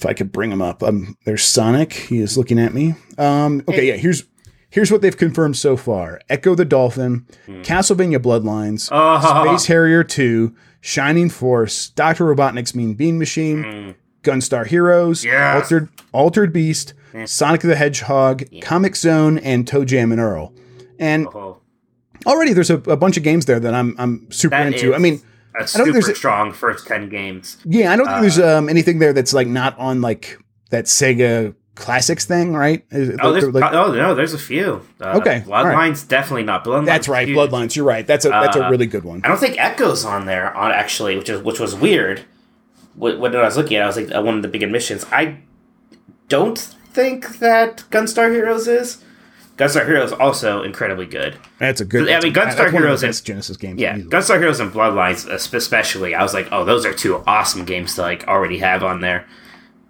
[0.00, 0.82] if I could bring him up.
[0.82, 1.92] Um, there's Sonic.
[1.92, 2.94] He is looking at me.
[3.18, 3.96] Um, okay, yeah.
[3.96, 4.24] Here's
[4.70, 7.62] here's what they've confirmed so far: Ecco the Dolphin, mm.
[7.62, 9.44] Castlevania Bloodlines, uh-huh.
[9.58, 13.94] Space Harrier 2, Shining Force, Doctor Robotnik's Mean Bean Machine, mm.
[14.22, 15.64] Gunstar Heroes, yes.
[15.64, 17.28] Altered Altered Beast, mm.
[17.28, 18.64] Sonic the Hedgehog, yeah.
[18.64, 20.54] Comix Zone, and ToeJam and Earl.
[20.98, 21.54] And uh-huh.
[22.24, 24.90] already there's a, a, bunch of games there that I'm I'm super that into.
[24.90, 24.94] Is.
[24.94, 25.20] I mean
[25.58, 27.56] a super strong first ten games.
[27.64, 30.38] Yeah, I don't think uh, there's um, anything there that's like not on like
[30.70, 32.84] that Sega classics thing, right?
[32.90, 34.82] Is- Oh, there's, like- oh no, there's a few.
[35.00, 35.74] Uh, Okay, all right.
[35.92, 36.64] Bloodlines definitely not.
[36.64, 36.86] Bloodlines.
[36.86, 37.26] that's right.
[37.26, 37.36] huge.
[37.38, 37.74] Bloodlines.
[37.74, 38.06] You're right.
[38.06, 39.22] That's a that's a Uh, really good one.
[39.24, 42.22] I don't think Ecco's on there on actually, which is which was weird.
[42.96, 44.62] When when I was looking at, it, I was like uh, one of the big
[44.62, 45.06] admissions.
[45.10, 45.38] I
[46.28, 49.02] don't think that Gunstar Heroes is.
[49.60, 51.36] Gunstar Heroes also incredibly good.
[51.58, 52.08] That's a good.
[52.08, 53.78] I mean, Gunstar the Heroes and- Genesis games.
[53.78, 54.10] Yeah, easily.
[54.10, 56.14] Gunstar Heroes and Bloodlines especially.
[56.14, 59.26] I was like, oh, those are two awesome games to like already have on there.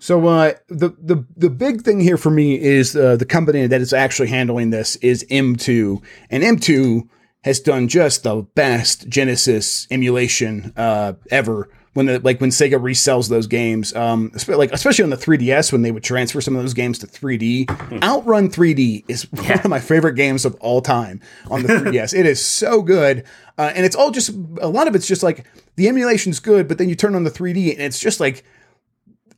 [0.01, 3.81] So uh, the the the big thing here for me is uh, the company that
[3.81, 7.09] is actually handling this is M2, and M2
[7.45, 11.69] has done just the best Genesis emulation uh, ever.
[11.93, 15.83] When the, like when Sega resells those games, um, like especially on the 3DS when
[15.83, 18.03] they would transfer some of those games to 3D.
[18.03, 21.21] Outrun 3D is one of my favorite games of all time
[21.51, 22.17] on the 3DS.
[22.17, 23.25] it is so good,
[23.59, 24.31] uh, and it's all just
[24.61, 27.31] a lot of it's just like the emulation's good, but then you turn on the
[27.31, 28.45] 3D and it's just like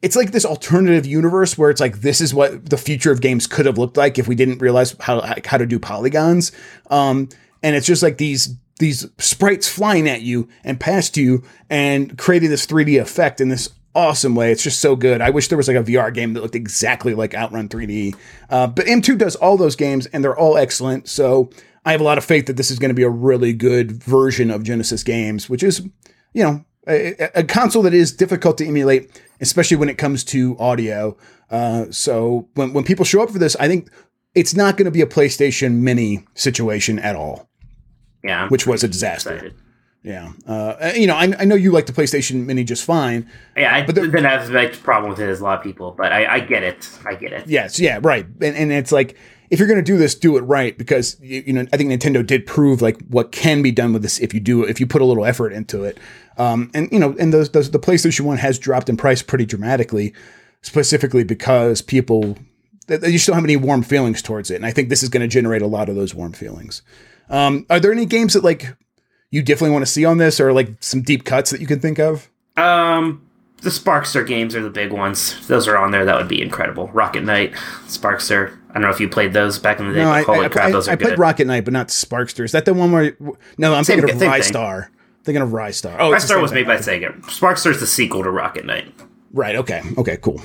[0.02, 3.46] it's like this alternative universe where it's like this is what the future of games
[3.46, 6.52] could have looked like if we didn't realize how how to do polygons.
[6.90, 7.28] Um,
[7.62, 8.48] and it's just like these
[8.82, 13.70] these sprites flying at you and past you and creating this 3D effect in this
[13.94, 14.50] awesome way.
[14.50, 15.20] It's just so good.
[15.20, 18.16] I wish there was like a VR game that looked exactly like Outrun 3D.
[18.50, 21.08] Uh, but M2 does all those games and they're all excellent.
[21.08, 21.50] So
[21.84, 23.92] I have a lot of faith that this is going to be a really good
[23.92, 25.80] version of Genesis games, which is,
[26.32, 30.58] you know, a, a console that is difficult to emulate, especially when it comes to
[30.58, 31.16] audio.
[31.50, 33.88] Uh, so when, when people show up for this, I think
[34.34, 37.48] it's not going to be a PlayStation Mini situation at all,
[38.24, 39.32] Yeah, I'm which was a disaster.
[39.34, 39.54] excited.
[40.04, 40.32] Yeah.
[40.46, 43.30] Uh, you know, I, I know you like the PlayStation Mini just fine.
[43.56, 45.94] Yeah, I But the- didn't have a problem with it as a lot of people,
[45.96, 46.88] but I, I get it.
[47.06, 47.46] I get it.
[47.46, 48.26] Yes, yeah, right.
[48.26, 49.16] And, and it's like
[49.50, 51.90] if you're going to do this, do it right because you, you know I think
[51.90, 54.86] Nintendo did prove like what can be done with this if you do if you
[54.88, 55.98] put a little effort into it.
[56.36, 59.44] Um, and you know, and those, those the PlayStation One has dropped in price pretty
[59.46, 60.14] dramatically,
[60.62, 62.36] specifically because people
[62.88, 64.56] they just have any warm feelings towards it.
[64.56, 66.82] And I think this is going to generate a lot of those warm feelings.
[67.32, 68.76] Um, are there any games that like
[69.30, 71.80] you definitely want to see on this, or like some deep cuts that you can
[71.80, 72.28] think of?
[72.56, 73.26] Um,
[73.62, 75.32] the Sparkster games are the big ones.
[75.40, 76.04] If those are on there.
[76.04, 76.88] That would be incredible.
[76.88, 77.52] Rocket Knight,
[77.86, 78.56] Sparkster.
[78.70, 80.02] I don't know if you played those back in the day.
[80.02, 82.44] No, I, holy I, crap, I, those are I played Rocket Knight, but not Sparkster.
[82.44, 83.16] Is that the one where?
[83.58, 84.22] No, I'm Same- thinking of.
[84.32, 84.88] Ristar.
[85.24, 85.96] Thinking of Ristar.
[86.00, 86.66] Oh, it's the Star same was thing.
[86.66, 87.16] made by Sega.
[87.26, 88.92] Sparkster's the sequel to Rocket Knight.
[89.32, 89.54] Right.
[89.54, 89.80] Okay.
[89.96, 90.16] Okay.
[90.16, 90.42] Cool.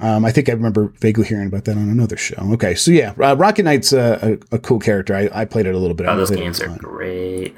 [0.00, 2.36] Um, I think I remember vaguely hearing about that on another show.
[2.52, 2.74] Okay.
[2.74, 5.14] So yeah, uh, Rocket Knight's a, a, a cool character.
[5.14, 6.06] I, I played it a little bit.
[6.06, 7.54] Oh, those games are great.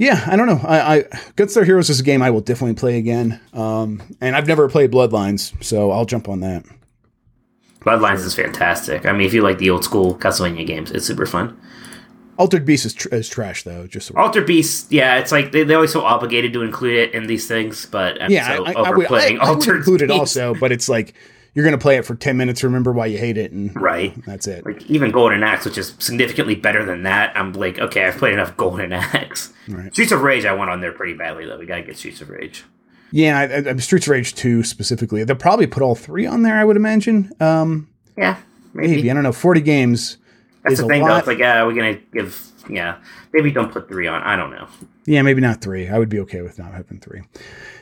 [0.00, 0.60] Yeah, I don't know.
[0.64, 1.02] I, I
[1.36, 3.38] Gunstar Heroes is a game I will definitely play again.
[3.52, 6.64] Um, and I've never played Bloodlines, so I'll jump on that.
[7.80, 9.04] Bloodlines is fantastic.
[9.04, 11.60] I mean, if you like the old school Castlevania games, it's super fun.
[12.40, 13.86] Altered Beast is, tr- is trash though.
[13.86, 17.14] Just so Alter Beast, yeah, it's like they, they're always so obligated to include it
[17.14, 19.76] in these things, but I'm yeah, so I, I, would, I, overplaying I would Altered
[19.76, 20.18] include it Beast.
[20.18, 21.12] also, but it's like
[21.52, 24.14] you're gonna play it for ten minutes, remember why you hate it, and Right.
[24.24, 24.64] that's it.
[24.64, 28.32] Like even Golden Axe, which is significantly better than that, I'm like, okay, I've played
[28.32, 29.52] enough Golden Axe.
[29.68, 29.92] Right.
[29.92, 31.58] Streets of Rage, I went on there pretty badly though.
[31.58, 32.64] We gotta get Streets of Rage.
[33.12, 35.24] Yeah, I, I, Streets of Rage two specifically.
[35.24, 36.54] They'll probably put all three on there.
[36.56, 37.32] I would imagine.
[37.40, 38.36] Um, Yeah,
[38.72, 38.94] maybe.
[38.96, 39.32] maybe I don't know.
[39.32, 40.16] Forty games
[40.62, 41.16] That's is the a thing though.
[41.16, 42.98] It's like, yeah, we're gonna give, yeah,
[43.32, 44.22] maybe don't put three on.
[44.22, 44.68] I don't know.
[45.06, 45.88] Yeah, maybe not three.
[45.88, 47.22] I would be okay with not having three.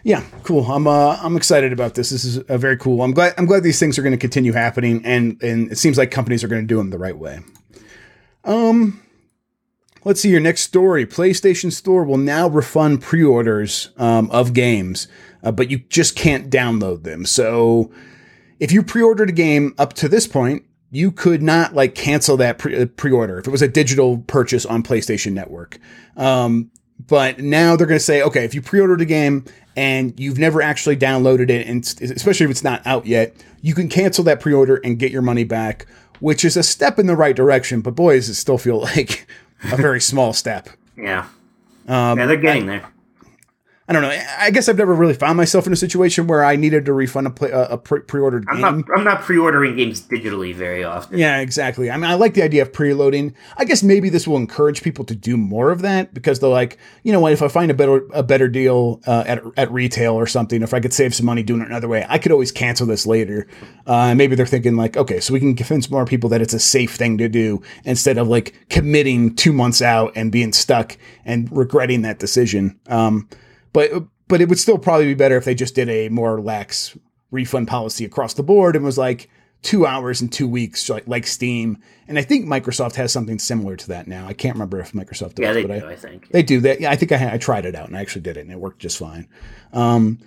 [0.04, 0.64] Yeah, cool.
[0.70, 2.10] I'm uh, I'm excited about this.
[2.10, 3.02] This is a very cool.
[3.02, 5.98] I'm glad I'm glad these things are going to continue happening, and and it seems
[5.98, 7.40] like companies are going to do them the right way.
[8.44, 9.02] Um,
[10.04, 11.04] let's see your next story.
[11.04, 15.08] PlayStation Store will now refund pre-orders um, of games,
[15.42, 17.26] uh, but you just can't download them.
[17.26, 17.90] So
[18.60, 22.58] if you pre-ordered a game up to this point, you could not like cancel that
[22.58, 25.78] pre- uh, pre-order if it was a digital purchase on PlayStation Network.
[26.16, 26.70] Um,
[27.06, 29.44] but now they're going to say, okay, if you pre-ordered a game
[29.76, 33.88] and you've never actually downloaded it, and especially if it's not out yet, you can
[33.88, 35.86] cancel that pre-order and get your money back,
[36.20, 37.80] which is a step in the right direction.
[37.80, 39.28] But boy, does it still feel like
[39.70, 40.68] a very small step.
[40.96, 41.28] Yeah,
[41.86, 42.90] Um, yeah, they're getting there.
[43.88, 44.22] I don't know.
[44.38, 47.26] I guess I've never really found myself in a situation where I needed to refund
[47.26, 48.84] a, play, a, a pre- pre-ordered I'm game.
[48.86, 48.98] not.
[48.98, 51.18] I'm not pre-ordering games digitally very often.
[51.18, 51.90] Yeah, exactly.
[51.90, 53.32] I mean, I like the idea of preloading.
[53.56, 56.76] I guess maybe this will encourage people to do more of that because they're like,
[57.02, 57.32] you know what?
[57.32, 60.74] If I find a better a better deal uh, at at retail or something, if
[60.74, 63.46] I could save some money doing it another way, I could always cancel this later.
[63.86, 66.60] Uh, maybe they're thinking like, okay, so we can convince more people that it's a
[66.60, 71.50] safe thing to do instead of like committing two months out and being stuck and
[71.50, 72.78] regretting that decision.
[72.88, 73.30] Um,
[73.72, 73.90] but
[74.28, 76.96] but it would still probably be better if they just did a more lax
[77.30, 79.28] refund policy across the board and was like
[79.62, 81.78] two hours and two weeks, like like Steam.
[82.06, 84.26] And I think Microsoft has something similar to that now.
[84.26, 85.86] I can't remember if Microsoft does, Yeah, they but do.
[85.86, 86.28] I, I think.
[86.30, 86.80] they do that.
[86.80, 88.58] Yeah, I think I, I tried it out and I actually did it and it
[88.58, 89.28] worked just fine.
[89.72, 90.18] Um,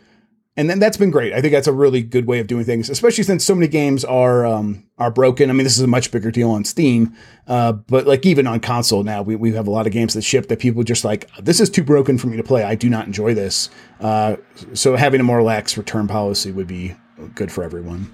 [0.58, 1.32] and then that's been great.
[1.34, 4.04] I think that's a really good way of doing things, especially since so many games
[4.04, 5.50] are um, are broken.
[5.50, 7.16] I mean, this is a much bigger deal on Steam,
[7.48, 10.24] uh, but like even on console now, we, we have a lot of games that
[10.24, 12.64] ship that people just like this is too broken for me to play.
[12.64, 13.70] I do not enjoy this.
[14.00, 14.36] Uh,
[14.74, 16.96] so having a more lax return policy would be
[17.34, 18.12] good for everyone.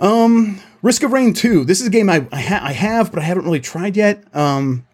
[0.00, 1.64] Um, Risk of Rain two.
[1.64, 4.24] This is a game I I, ha- I have, but I haven't really tried yet.
[4.34, 4.84] Um,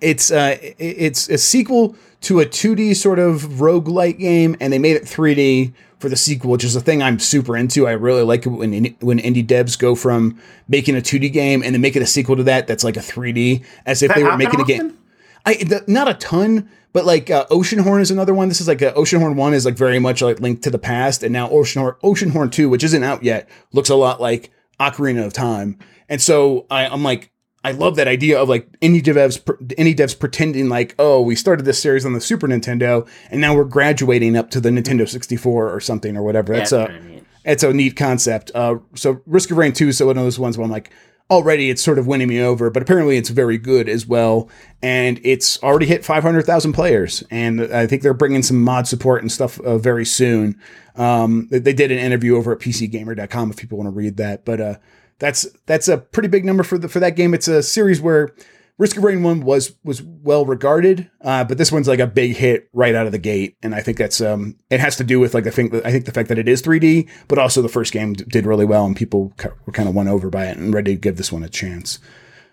[0.00, 1.94] it's uh, it's a sequel
[2.24, 6.50] to a 2D sort of roguelike game, and they made it 3D for the sequel,
[6.50, 7.86] which is a thing I'm super into.
[7.86, 11.74] I really like it when when indie devs go from making a 2D game and
[11.74, 14.36] then make it a sequel to that that's like a 3D, as if they were
[14.36, 14.98] making a game.
[15.46, 18.48] I the, not a ton, but like uh, Oceanhorn is another one.
[18.48, 21.22] This is like uh, Oceanhorn one is like very much like Link to the Past,
[21.22, 24.50] and now Oceanhorn Oceanhorn two, which isn't out yet, looks a lot like
[24.80, 25.78] Ocarina of Time.
[26.08, 27.30] And so I, I'm like,
[27.64, 31.64] I love that idea of like indie devs, indie devs pretending like, oh, we started
[31.64, 35.70] this series on the Super Nintendo, and now we're graduating up to the Nintendo 64
[35.70, 36.54] or something or whatever.
[36.54, 38.50] That's a, it's a neat concept.
[38.54, 40.92] Uh, so Risk of Rain 2 is so one of those ones where I'm like,
[41.30, 44.50] already it's sort of winning me over, but apparently it's very good as well,
[44.82, 49.32] and it's already hit 500,000 players, and I think they're bringing some mod support and
[49.32, 50.60] stuff uh, very soon.
[50.96, 54.60] Um, they did an interview over at PCGamer.com if people want to read that, but
[54.60, 54.74] uh,
[55.18, 57.34] that's that's a pretty big number for the for that game.
[57.34, 58.34] It's a series where
[58.76, 62.36] Risk of Rain one was was well regarded, uh, but this one's like a big
[62.36, 65.20] hit right out of the gate, and I think that's um it has to do
[65.20, 67.68] with like I think I think the fact that it is 3D, but also the
[67.68, 70.74] first game did really well, and people were kind of won over by it and
[70.74, 72.00] ready to give this one a chance.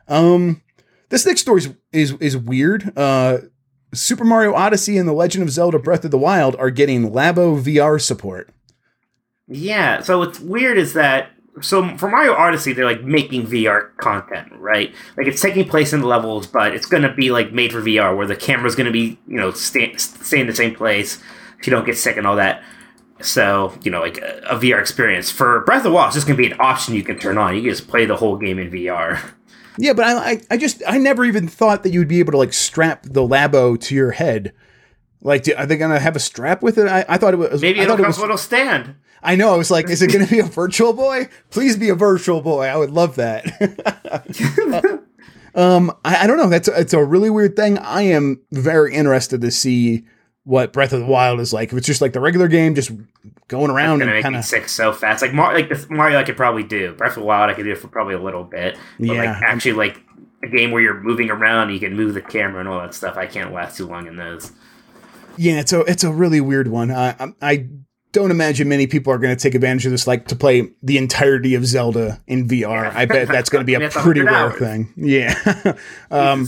[0.07, 0.62] Um,
[1.09, 2.95] this next story is is, is weird.
[2.95, 3.39] Uh,
[3.93, 7.62] Super Mario Odyssey and The Legend of Zelda Breath of the Wild are getting Labo
[7.62, 8.49] VR support.
[9.47, 14.52] Yeah, so what's weird is that so for Mario Odyssey, they're like making VR content,
[14.54, 14.93] right?
[15.18, 17.82] Like it's taking place in the levels, but it's going to be like made for
[17.82, 21.22] VR, where the camera's going to be, you know, stay, stay in the same place,
[21.60, 22.64] if you don't get sick and all that.
[23.20, 26.28] So you know, like a, a VR experience for Breath of the Wild, it's just
[26.28, 27.56] going to be an option you can turn on.
[27.56, 29.22] You can just play the whole game in VR.
[29.78, 32.38] Yeah, but I, I just I never even thought that you would be able to
[32.38, 34.54] like strap the Labo to your head.
[35.22, 36.88] Like, are they gonna have a strap with it?
[36.88, 38.95] I, I thought it was maybe it'll come with a little stand.
[39.24, 39.53] I know.
[39.53, 41.30] I was like, is it going to be a virtual boy?
[41.51, 42.65] Please be a virtual boy.
[42.65, 43.45] I would love that.
[45.55, 46.49] um, I, I, don't know.
[46.49, 47.78] That's it's a really weird thing.
[47.78, 50.05] I am very interested to see
[50.43, 51.72] what Breath of the Wild is like.
[51.72, 52.91] If it's just like the regular game, just
[53.47, 55.22] going around and kind of sick so fast.
[55.22, 56.93] Like Mario, like Mario, I could probably do.
[56.93, 58.78] Breath of the Wild, I could do it for probably a little bit.
[58.97, 59.13] But yeah.
[59.13, 60.01] like actually, like
[60.43, 63.17] a game where you're moving around, you can move the camera and all that stuff.
[63.17, 64.51] I can't last too long in those.
[65.41, 66.91] Yeah, it's a it's a really weird one.
[66.91, 67.67] I I
[68.11, 70.99] don't imagine many people are going to take advantage of this, like to play the
[70.99, 72.83] entirety of Zelda in VR.
[72.83, 72.91] Yeah.
[72.93, 74.59] I bet that's going to be a pretty rare hours.
[74.59, 74.93] thing.
[74.95, 75.33] Yeah.
[76.11, 76.47] um,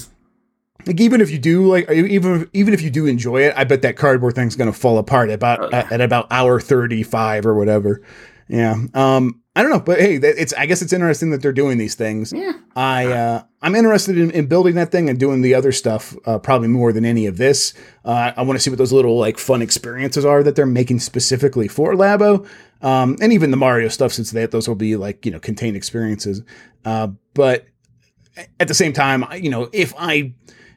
[0.86, 3.82] like even if you do like even even if you do enjoy it, I bet
[3.82, 5.88] that cardboard thing's going to fall apart about oh, yeah.
[5.90, 8.00] at about hour thirty five or whatever.
[8.48, 8.76] Yeah.
[8.94, 11.94] Um, I don't know, but hey, it's I guess it's interesting that they're doing these
[11.94, 12.34] things.
[12.34, 12.54] Yeah.
[12.76, 16.40] I uh, I'm interested in, in, building that thing and doing the other stuff uh,
[16.40, 17.76] probably more than any of this.
[18.04, 21.00] Uh, I want to see what those little like fun experiences are that they're making
[21.00, 22.48] specifically for Labo,
[22.82, 25.78] um, and even the Mario stuff since that those will be like you know contained
[25.78, 26.42] experiences.
[26.84, 27.68] Uh, but
[28.60, 30.34] at the same time, you know, if I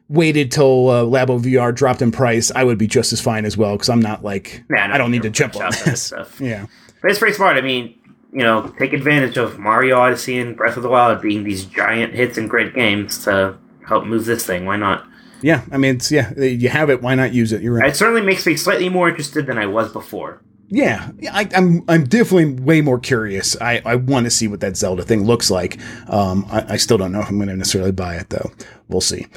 [0.08, 3.56] waited till uh, Labo VR dropped in price, I would be just as fine as
[3.56, 6.40] well because I'm not like Man, I don't need to jump on this stuff.
[6.42, 6.66] yeah,
[7.07, 7.57] but it's pretty smart.
[7.57, 7.96] I mean,
[8.32, 12.14] you know, take advantage of Mario Odyssey and Breath of the Wild being these giant
[12.14, 14.64] hits and great games to help move this thing.
[14.64, 15.07] Why not?
[15.40, 17.02] Yeah, I mean, it's yeah, you have it.
[17.02, 17.62] Why not use it?
[17.62, 17.88] You're right.
[17.88, 20.42] It certainly makes me slightly more interested than I was before.
[20.66, 23.57] Yeah, I, am I'm, I'm definitely way more curious.
[23.61, 25.78] I, I want to see what that Zelda thing looks like.
[26.09, 28.50] Um, I, I still don't know if I'm going to necessarily buy it though.
[28.88, 29.28] We'll see.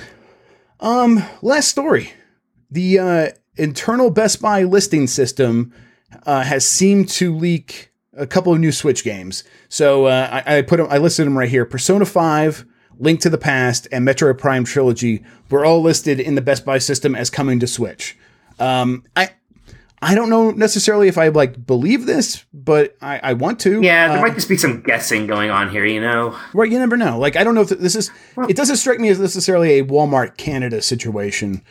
[0.80, 2.14] Um, last story.
[2.72, 5.72] The uh, internal Best Buy listing system
[6.26, 9.44] uh, has seemed to leak a couple of new Switch games.
[9.70, 11.66] So uh, I, I, put them, I listed them right here.
[11.66, 12.66] Persona Five,
[12.98, 16.78] Link to the Past, and Metroid Prime Trilogy were all listed in the Best Buy
[16.78, 18.18] system as coming to Switch.
[18.60, 19.30] Um, I
[20.02, 23.82] I don't know necessarily if I like believe this, but I, I want to.
[23.82, 26.38] Yeah, there uh, might just be some guessing going on here, you know.
[26.54, 27.20] Right, you never know.
[27.20, 28.12] Like I don't know if this is.
[28.36, 31.62] Well, it doesn't strike me as necessarily a Walmart Canada situation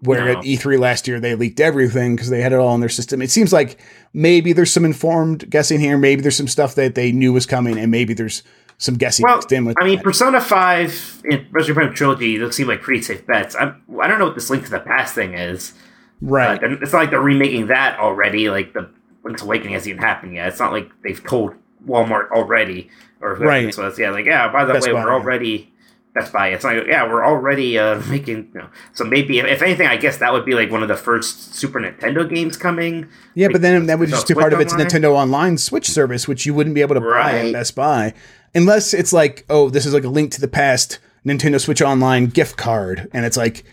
[0.00, 0.38] where no.
[0.38, 3.20] at E3 last year they leaked everything because they had it all in their system.
[3.20, 3.80] It seems like
[4.12, 5.98] maybe there's some informed guessing here.
[5.98, 8.42] Maybe there's some stuff that they knew was coming, and maybe there's
[8.78, 9.76] some guessing well, in with.
[9.80, 10.04] I mean, that.
[10.04, 13.54] Persona Five and Resident Evil Trilogy those seem like pretty safe bets.
[13.54, 15.74] I'm, I don't know what this Link to the Past thing is.
[16.20, 16.62] Right.
[16.62, 18.48] Uh, it's not like they're remaking that already.
[18.48, 18.90] Like the
[19.22, 20.48] Link's Awakening hasn't even happened yet.
[20.48, 21.54] It's not like they've told
[21.86, 23.72] Walmart already or right.
[23.74, 24.50] So it's yeah, like yeah.
[24.50, 25.72] By the Best way, Buy, we're already
[26.14, 26.48] Best Buy.
[26.48, 28.50] It's like, yeah, we're already uh, making.
[28.54, 30.96] You know, so maybe, if anything, I guess that would be like one of the
[30.96, 33.08] first Super Nintendo games coming.
[33.34, 34.88] Yeah, like, but then that would just be part of its online.
[34.88, 38.14] Nintendo Online Switch service, which you wouldn't be able to buy at Best Buy
[38.54, 42.26] unless it's like, oh, this is like a link to the past Nintendo Switch Online
[42.26, 43.64] gift card, and it's like,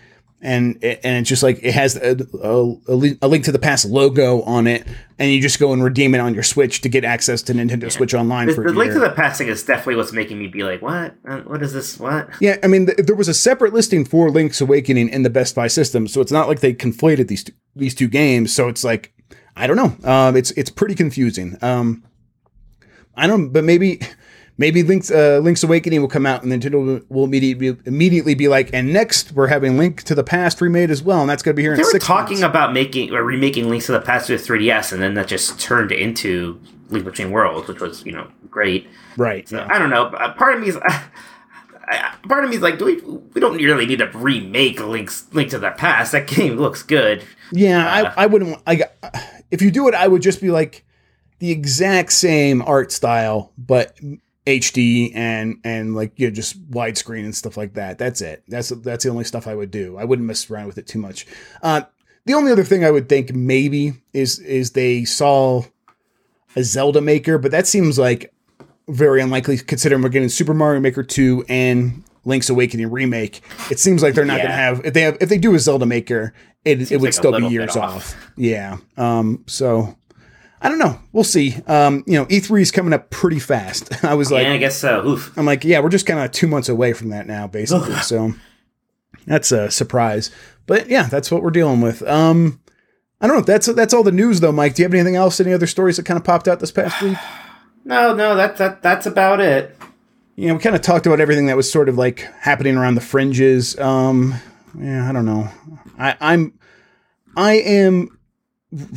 [0.42, 3.86] and it- and it's just like it has a, a, a link to the past
[3.86, 4.86] logo on it,
[5.20, 7.92] and you just go and redeem it on your Switch to get access to Nintendo
[7.92, 9.02] Switch Online The, for the a link year.
[9.02, 11.14] to the past thing is definitely what's making me be like, what?
[11.28, 12.00] Uh, What is this?
[12.00, 12.30] What?
[12.40, 15.54] Yeah, I mean, th- there was a separate listing for Link's Awakening in the Best
[15.56, 18.52] Buy system, so it's not like they conflated these two, these two games.
[18.54, 19.14] So it's like,
[19.56, 20.10] I don't know.
[20.10, 21.58] Um, it's it's pretty confusing.
[21.62, 22.04] Um,
[23.16, 24.00] I don't, but maybe
[24.62, 28.48] maybe Link's uh, Link's Awakening will come out, and Nintendo will- will immediately immediately be
[28.48, 31.54] like, and next we're having Link to the Past remade as well, and that's going
[31.54, 32.50] to be here They in were talking months.
[32.50, 35.92] about making or remaking Links to the Past with 3DS, and then that just turned
[35.92, 36.58] into
[36.90, 38.88] Link Between Worlds, which was you know great.
[39.18, 39.50] right.
[39.50, 39.68] So yeah.
[39.70, 40.06] I don't know.
[40.06, 40.78] uh, Part of me is.
[42.30, 43.02] Part of me is like, do we?
[43.34, 46.14] We don't really need to remake Link's Link to the Past.
[46.14, 47.24] That game looks good.
[47.52, 48.62] Yeah, Uh, I, I wouldn't.
[48.66, 48.84] I
[49.50, 50.86] if you do it, I would just be like
[51.40, 53.98] the exact same art style, but
[54.46, 57.98] HD and and like you know, just widescreen and stuff like that.
[57.98, 58.44] That's it.
[58.48, 59.98] That's that's the only stuff I would do.
[59.98, 61.28] I wouldn't mess around with it too much.
[61.62, 61.82] Uh,
[62.26, 65.64] the only other thing I would think maybe is is they saw
[66.56, 68.34] a Zelda Maker, but that seems like
[68.88, 73.42] very unlikely considering we're getting Super Mario Maker 2 and Link's Awakening remake.
[73.70, 75.60] It seems like they're not going to have if they have if they do a
[75.60, 76.34] Zelda Maker,
[76.66, 77.96] it, it would like still be years off.
[77.96, 78.32] off.
[78.38, 78.78] Yeah.
[78.98, 79.96] Um so
[80.62, 81.00] I don't know.
[81.12, 81.58] We'll see.
[81.68, 84.04] Um you know, E3 is coming up pretty fast.
[84.06, 85.06] I was like yeah, I guess so.
[85.08, 85.38] Oof.
[85.38, 87.96] I'm like, yeah, we're just kind of 2 months away from that now basically.
[87.98, 88.34] so
[89.26, 90.32] that's a surprise.
[90.68, 92.02] But yeah, that's what we're dealing with.
[92.04, 92.60] Um
[93.20, 93.44] I don't know.
[93.44, 94.76] That's that's all the news though, Mike.
[94.76, 95.40] Do you have anything else?
[95.40, 97.18] Any other stories that kind of popped out this past week?
[97.84, 99.76] No, no, that that that's about it.
[100.36, 102.94] you know, we kind of talked about everything that was sort of like happening around
[102.94, 103.76] the fringes.
[103.80, 104.36] Um,
[104.80, 105.50] yeah, I don't know.
[105.98, 106.54] I, I'm,
[107.36, 108.20] I am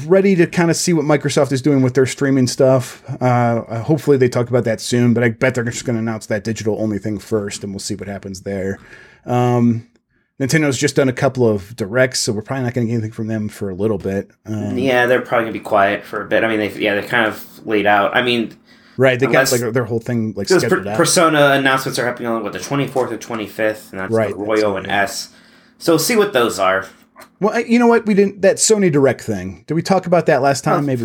[0.07, 3.03] ready to kind of see what Microsoft is doing with their streaming stuff.
[3.21, 6.27] Uh, hopefully they talk about that soon, but I bet they're just going to announce
[6.27, 8.79] that digital only thing first, and we'll see what happens there.
[9.27, 9.89] Um,
[10.41, 13.13] Nintendo's just done a couple of directs, so we're probably not going to get anything
[13.13, 14.31] from them for a little bit.
[14.47, 16.43] Um, Yeah, they're probably gonna be quiet for a bit.
[16.45, 18.17] I mean, they yeah, they kind of laid out.
[18.17, 18.57] I mean,
[18.97, 19.19] right?
[19.19, 20.97] They got like their whole thing like scheduled per- out.
[20.97, 24.31] Persona announcements are happening on what the twenty fourth or twenty fifth, and that's Right,
[24.31, 25.03] the Royal that's and right.
[25.03, 25.33] S.
[25.79, 26.89] So see what those are.
[27.41, 28.07] Well, you know what?
[28.07, 29.65] We didn't that Sony Direct thing.
[29.67, 30.87] Did we talk about that last time?
[30.87, 31.05] Maybe.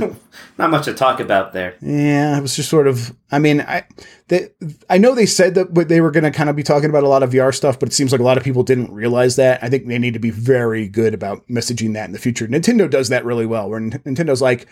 [0.57, 1.76] Not much to talk about there.
[1.82, 3.15] Yeah, it was just sort of.
[3.32, 3.86] I mean, I
[4.28, 4.49] they,
[4.89, 7.07] I know they said that they were going to kind of be talking about a
[7.07, 9.63] lot of VR stuff, but it seems like a lot of people didn't realize that.
[9.63, 12.47] I think they need to be very good about messaging that in the future.
[12.47, 13.70] Nintendo does that really well.
[13.70, 14.67] Where Nintendo's like,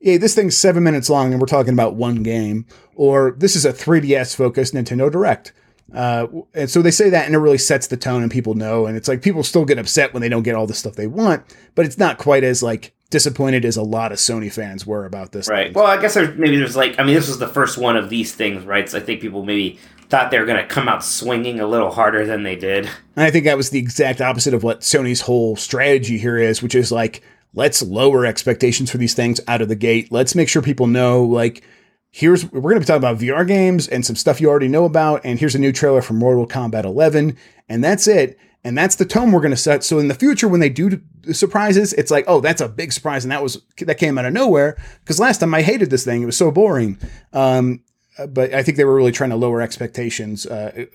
[0.00, 3.64] "Hey, this thing's seven minutes long, and we're talking about one game," or "This is
[3.64, 5.52] a 3DS focused Nintendo Direct."
[5.92, 8.86] Uh, and so they say that, and it really sets the tone, and people know.
[8.86, 11.06] And it's like people still get upset when they don't get all the stuff they
[11.06, 15.04] want, but it's not quite as like disappointed as a lot of Sony fans were
[15.04, 15.48] about this.
[15.48, 15.68] Right.
[15.68, 15.74] thing.
[15.74, 18.08] Well, I guess there's maybe there's like I mean this was the first one of
[18.08, 18.88] these things, right?
[18.88, 19.78] So I think people maybe
[20.10, 22.86] thought they were going to come out swinging a little harder than they did.
[23.16, 26.62] And I think that was the exact opposite of what Sony's whole strategy here is,
[26.62, 27.22] which is like,
[27.54, 30.10] let's lower expectations for these things out of the gate.
[30.10, 31.62] Let's make sure people know, like,
[32.10, 34.84] here's, we're going to be talking about VR games and some stuff you already know
[34.84, 35.22] about.
[35.24, 37.36] And here's a new trailer for Mortal Kombat 11.
[37.68, 38.38] And that's it.
[38.62, 39.84] And that's the tone we're going to set.
[39.84, 41.00] So in the future, when they do
[41.32, 43.24] surprises, it's like, oh, that's a big surprise.
[43.24, 44.76] And that was, that came out of nowhere.
[45.00, 46.98] Because last time I hated this thing, it was so boring.
[47.32, 47.82] Um,
[48.28, 50.44] but I think they were really trying to lower expectations.
[50.44, 50.86] Uh,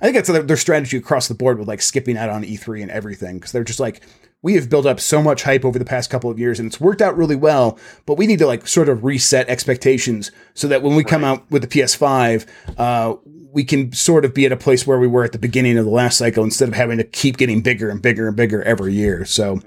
[0.00, 2.90] I think that's their strategy across the board with like skipping out on E3 and
[2.90, 4.00] everything because they're just like,
[4.42, 6.80] we have built up so much hype over the past couple of years and it's
[6.80, 10.82] worked out really well, but we need to like sort of reset expectations so that
[10.82, 13.14] when we come out with the PS5, uh,
[13.52, 15.84] we can sort of be at a place where we were at the beginning of
[15.84, 18.94] the last cycle instead of having to keep getting bigger and bigger and bigger every
[18.94, 19.24] year.
[19.24, 19.60] So,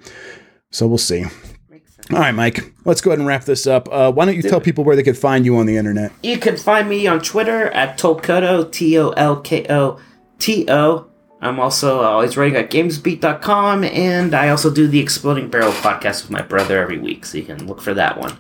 [0.72, 1.24] so we'll see.
[2.12, 3.90] All right, Mike, let's go ahead and wrap this up.
[3.92, 6.12] Uh, why don't you tell people where they could find you on the internet?
[6.22, 10.00] You can find me on Twitter at Tolkoto, T O L K O
[10.38, 11.08] T O.
[11.46, 16.32] I'm also always writing at gamesbeat.com, and I also do the Exploding Barrel podcast with
[16.32, 18.38] my brother every week, so you can look for that one.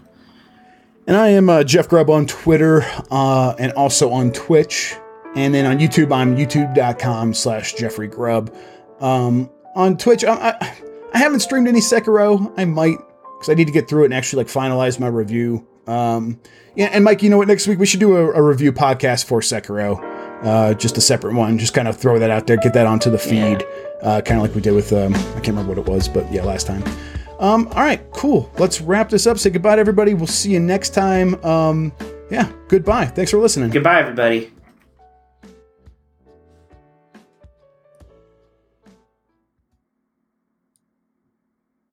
[1.07, 4.95] And I am uh, Jeff Grubb on Twitter uh, and also on Twitch.
[5.35, 8.55] And then on YouTube, I'm youtube.com slash Jeffrey Grubb.
[9.01, 10.77] Um, on Twitch, I, I,
[11.13, 12.51] I haven't streamed any Sekiro.
[12.57, 12.97] I might,
[13.35, 15.67] because I need to get through it and actually like finalize my review.
[15.85, 16.39] Um,
[16.75, 17.47] yeah, and Mike, you know what?
[17.47, 20.14] Next week we should do a, a review podcast for Sekiro.
[20.43, 21.57] Uh, just a separate one.
[21.57, 23.63] Just kind of throw that out there, get that onto the feed,
[24.01, 26.31] uh, kind of like we did with, um, I can't remember what it was, but
[26.31, 26.83] yeah, last time.
[27.39, 28.49] Um, all right, cool.
[28.57, 29.37] Let's wrap this up.
[29.37, 30.13] Say goodbye to everybody.
[30.13, 31.43] We'll see you next time.
[31.43, 31.91] Um,
[32.29, 33.05] yeah, goodbye.
[33.05, 33.71] Thanks for listening.
[33.71, 34.51] Goodbye, everybody.